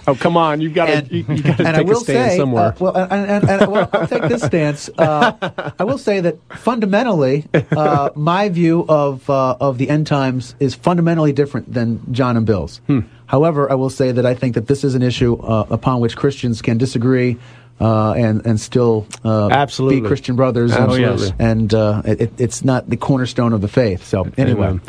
oh, 0.06 0.14
come 0.14 0.36
on. 0.36 0.60
You've 0.60 0.72
got 0.72 0.86
to, 0.86 1.14
you, 1.14 1.24
you 1.28 1.42
got 1.42 1.56
to 1.56 1.64
take 1.64 1.88
a 1.88 1.94
stand 1.96 2.30
say, 2.30 2.36
somewhere. 2.36 2.66
Uh, 2.66 2.76
well, 2.78 2.96
and, 2.96 3.28
and, 3.28 3.50
and 3.50 3.72
well, 3.72 3.90
I'll 3.92 4.06
take 4.06 4.22
this 4.28 4.42
stance. 4.42 4.88
Uh, 4.96 5.72
I 5.80 5.82
will 5.82 5.98
say 5.98 6.20
that 6.20 6.38
fundamentally, 6.56 7.44
uh, 7.72 8.10
my 8.14 8.48
view 8.50 8.86
of, 8.88 9.28
uh, 9.28 9.56
of 9.60 9.78
the 9.78 9.90
end 9.90 10.06
times 10.06 10.54
is 10.60 10.76
fundamentally 10.76 11.32
different 11.32 11.74
than 11.74 12.00
John 12.12 12.36
and 12.36 12.46
Bill's. 12.46 12.80
Hmm. 12.86 13.00
However, 13.26 13.70
I 13.70 13.74
will 13.74 13.90
say 13.90 14.12
that 14.12 14.24
I 14.24 14.34
think 14.34 14.54
that 14.54 14.68
this 14.68 14.84
is 14.84 14.94
an 14.94 15.02
issue 15.02 15.34
upon 15.34 16.00
which 16.00 16.16
Christians 16.16 16.62
can 16.62 16.78
disagree 16.78 17.36
uh, 17.80 18.12
and 18.12 18.44
and 18.46 18.60
still 18.60 19.06
uh, 19.24 19.48
absolutely 19.50 20.00
be 20.00 20.06
Christian 20.06 20.36
brothers. 20.36 20.72
Absolutely. 20.72 21.30
And, 21.38 21.72
and 21.72 21.74
uh, 21.74 22.02
it, 22.04 22.32
it's 22.38 22.64
not 22.64 22.88
the 22.88 22.96
cornerstone 22.96 23.52
of 23.52 23.60
the 23.60 23.68
faith. 23.68 24.04
So 24.04 24.30
anyway, 24.36 24.68
Amen. 24.68 24.80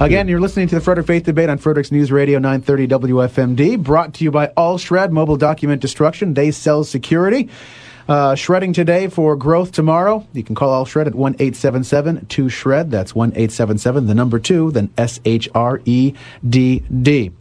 again, 0.00 0.28
you're 0.28 0.40
listening 0.40 0.68
to 0.68 0.74
the 0.74 0.80
Frederick 0.80 1.06
Faith 1.06 1.24
Debate 1.24 1.48
on 1.48 1.58
Frederick's 1.58 1.92
News 1.92 2.10
Radio 2.10 2.38
930 2.38 2.88
WFMD, 2.88 3.82
brought 3.82 4.14
to 4.14 4.24
you 4.24 4.30
by 4.30 4.48
All 4.56 4.78
Shred 4.78 5.12
Mobile 5.12 5.36
Document 5.36 5.80
Destruction. 5.82 6.34
They 6.34 6.50
sell 6.50 6.84
security. 6.84 7.48
Uh, 8.08 8.34
shredding 8.34 8.72
today 8.72 9.08
for 9.08 9.36
growth 9.36 9.70
tomorrow. 9.70 10.26
You 10.32 10.42
can 10.42 10.54
call 10.54 10.70
All 10.70 10.86
Shred 10.86 11.06
at 11.06 11.14
1 11.14 11.34
877 11.34 12.24
2 12.24 12.48
Shred. 12.48 12.90
That's 12.90 13.14
1 13.14 13.32
877, 13.32 14.06
the 14.06 14.14
number 14.14 14.38
2, 14.38 14.70
then 14.70 14.90
S 14.96 15.20
H 15.26 15.46
R 15.54 15.82
E 15.84 16.14
D 16.48 16.82
D. 17.02 17.32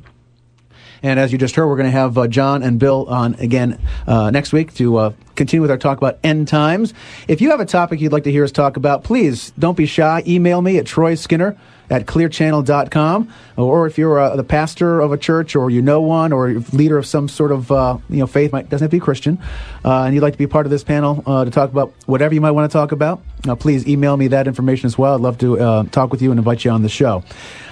And 1.04 1.20
as 1.20 1.32
you 1.32 1.38
just 1.38 1.56
heard, 1.56 1.68
we're 1.68 1.76
going 1.76 1.88
to 1.88 1.92
have 1.92 2.18
uh, 2.18 2.28
John 2.28 2.64
and 2.64 2.80
Bill 2.80 3.06
on 3.08 3.36
again 3.36 3.80
uh, 4.06 4.32
next 4.32 4.54
week 4.54 4.74
to 4.76 4.98
uh, 4.98 5.14
continue 5.36 5.62
with 5.62 5.72
our 5.72 5.78
talk 5.78 5.98
about 5.98 6.20
end 6.24 6.48
times. 6.48 6.94
If 7.28 7.42
you 7.42 7.52
have 7.52 7.60
a 7.60 7.66
topic 7.66 8.02
you'd 8.02 8.12
like 8.12 8.24
to 8.24 8.32
hear 8.32 8.44
us 8.44 8.52
talk 8.52 8.78
about, 8.78 9.04
please 9.04 9.52
don't 9.60 9.78
be 9.78 9.86
shy. 9.86 10.24
Email 10.26 10.62
me 10.62 10.78
at 10.78 10.86
Troy 10.86 11.16
Skinner 11.16 11.58
at 11.90 12.06
clearchannel.com. 12.06 13.34
Or 13.56 13.88
if 13.88 13.98
you're 13.98 14.20
uh, 14.20 14.36
the 14.36 14.44
pastor 14.44 15.00
of 15.00 15.12
a 15.12 15.18
church 15.18 15.56
or 15.56 15.70
you 15.70 15.82
know 15.82 16.02
one 16.02 16.34
or 16.34 16.54
leader 16.74 16.98
of 16.98 17.06
some 17.06 17.30
sort 17.30 17.52
of 17.52 17.72
uh, 17.72 17.98
you 18.10 18.18
know 18.18 18.28
faith, 18.28 18.52
might, 18.52 18.70
doesn't 18.70 18.86
have 18.86 18.92
to 18.92 18.98
be 18.98 19.00
Christian, 19.00 19.40
uh, 19.86 20.04
and 20.04 20.14
you'd 20.14 20.22
like 20.22 20.34
to 20.34 20.40
be 20.40 20.48
part 20.48 20.66
of 20.66 20.70
this 20.70 20.84
panel 20.84 21.24
uh, 21.26 21.46
to 21.46 21.52
talk 21.52 21.72
about 21.72 21.94
whatever 22.06 22.34
you 22.34 22.42
might 22.42 22.52
want 22.52 22.70
to 22.70 22.74
talk 22.74 22.92
about, 22.92 23.22
uh, 23.48 23.56
please 23.56 23.88
email 23.88 24.18
me 24.18 24.28
that 24.28 24.48
information 24.48 24.88
as 24.88 24.98
well. 24.98 25.16
I'd 25.16 25.22
love 25.22 25.38
to 25.40 25.60
uh, 25.60 25.84
talk 25.86 26.12
with 26.12 26.22
you 26.22 26.32
and 26.32 26.38
invite 26.38 26.66
you 26.66 26.72
on 26.72 26.82
the 26.82 26.90
show. 26.90 27.24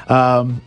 Um, 0.07 0.61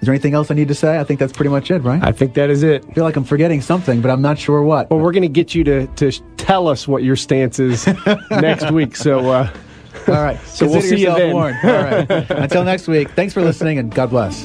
is 0.00 0.06
there 0.06 0.12
anything 0.12 0.34
else 0.34 0.50
I 0.50 0.54
need 0.54 0.68
to 0.68 0.74
say? 0.74 0.98
I 0.98 1.04
think 1.04 1.18
that's 1.20 1.32
pretty 1.32 1.48
much 1.48 1.70
it, 1.70 1.78
right? 1.78 2.02
I 2.02 2.12
think 2.12 2.34
that 2.34 2.50
is 2.50 2.62
it. 2.62 2.84
I 2.88 2.92
feel 2.92 3.04
like 3.04 3.16
I'm 3.16 3.24
forgetting 3.24 3.60
something, 3.62 4.00
but 4.00 4.10
I'm 4.10 4.22
not 4.22 4.38
sure 4.38 4.62
what. 4.62 4.90
Well, 4.90 5.00
we're 5.00 5.12
going 5.12 5.22
to 5.22 5.28
get 5.28 5.54
you 5.54 5.64
to, 5.64 5.86
to 5.86 6.12
tell 6.36 6.68
us 6.68 6.86
what 6.86 7.02
your 7.02 7.16
stance 7.16 7.58
is 7.58 7.86
next 8.30 8.70
week. 8.70 8.94
So, 8.94 9.30
uh, 9.30 9.50
all 10.08 10.14
right. 10.14 10.38
so 10.46 10.66
we'll 10.66 10.82
see 10.82 11.00
you 11.00 11.14
then. 11.14 11.32
warned. 11.32 11.56
All 11.64 11.70
right. 11.70 12.10
Until 12.30 12.64
next 12.64 12.88
week, 12.88 13.10
thanks 13.12 13.32
for 13.32 13.42
listening 13.42 13.78
and 13.78 13.94
God 13.94 14.10
bless. 14.10 14.44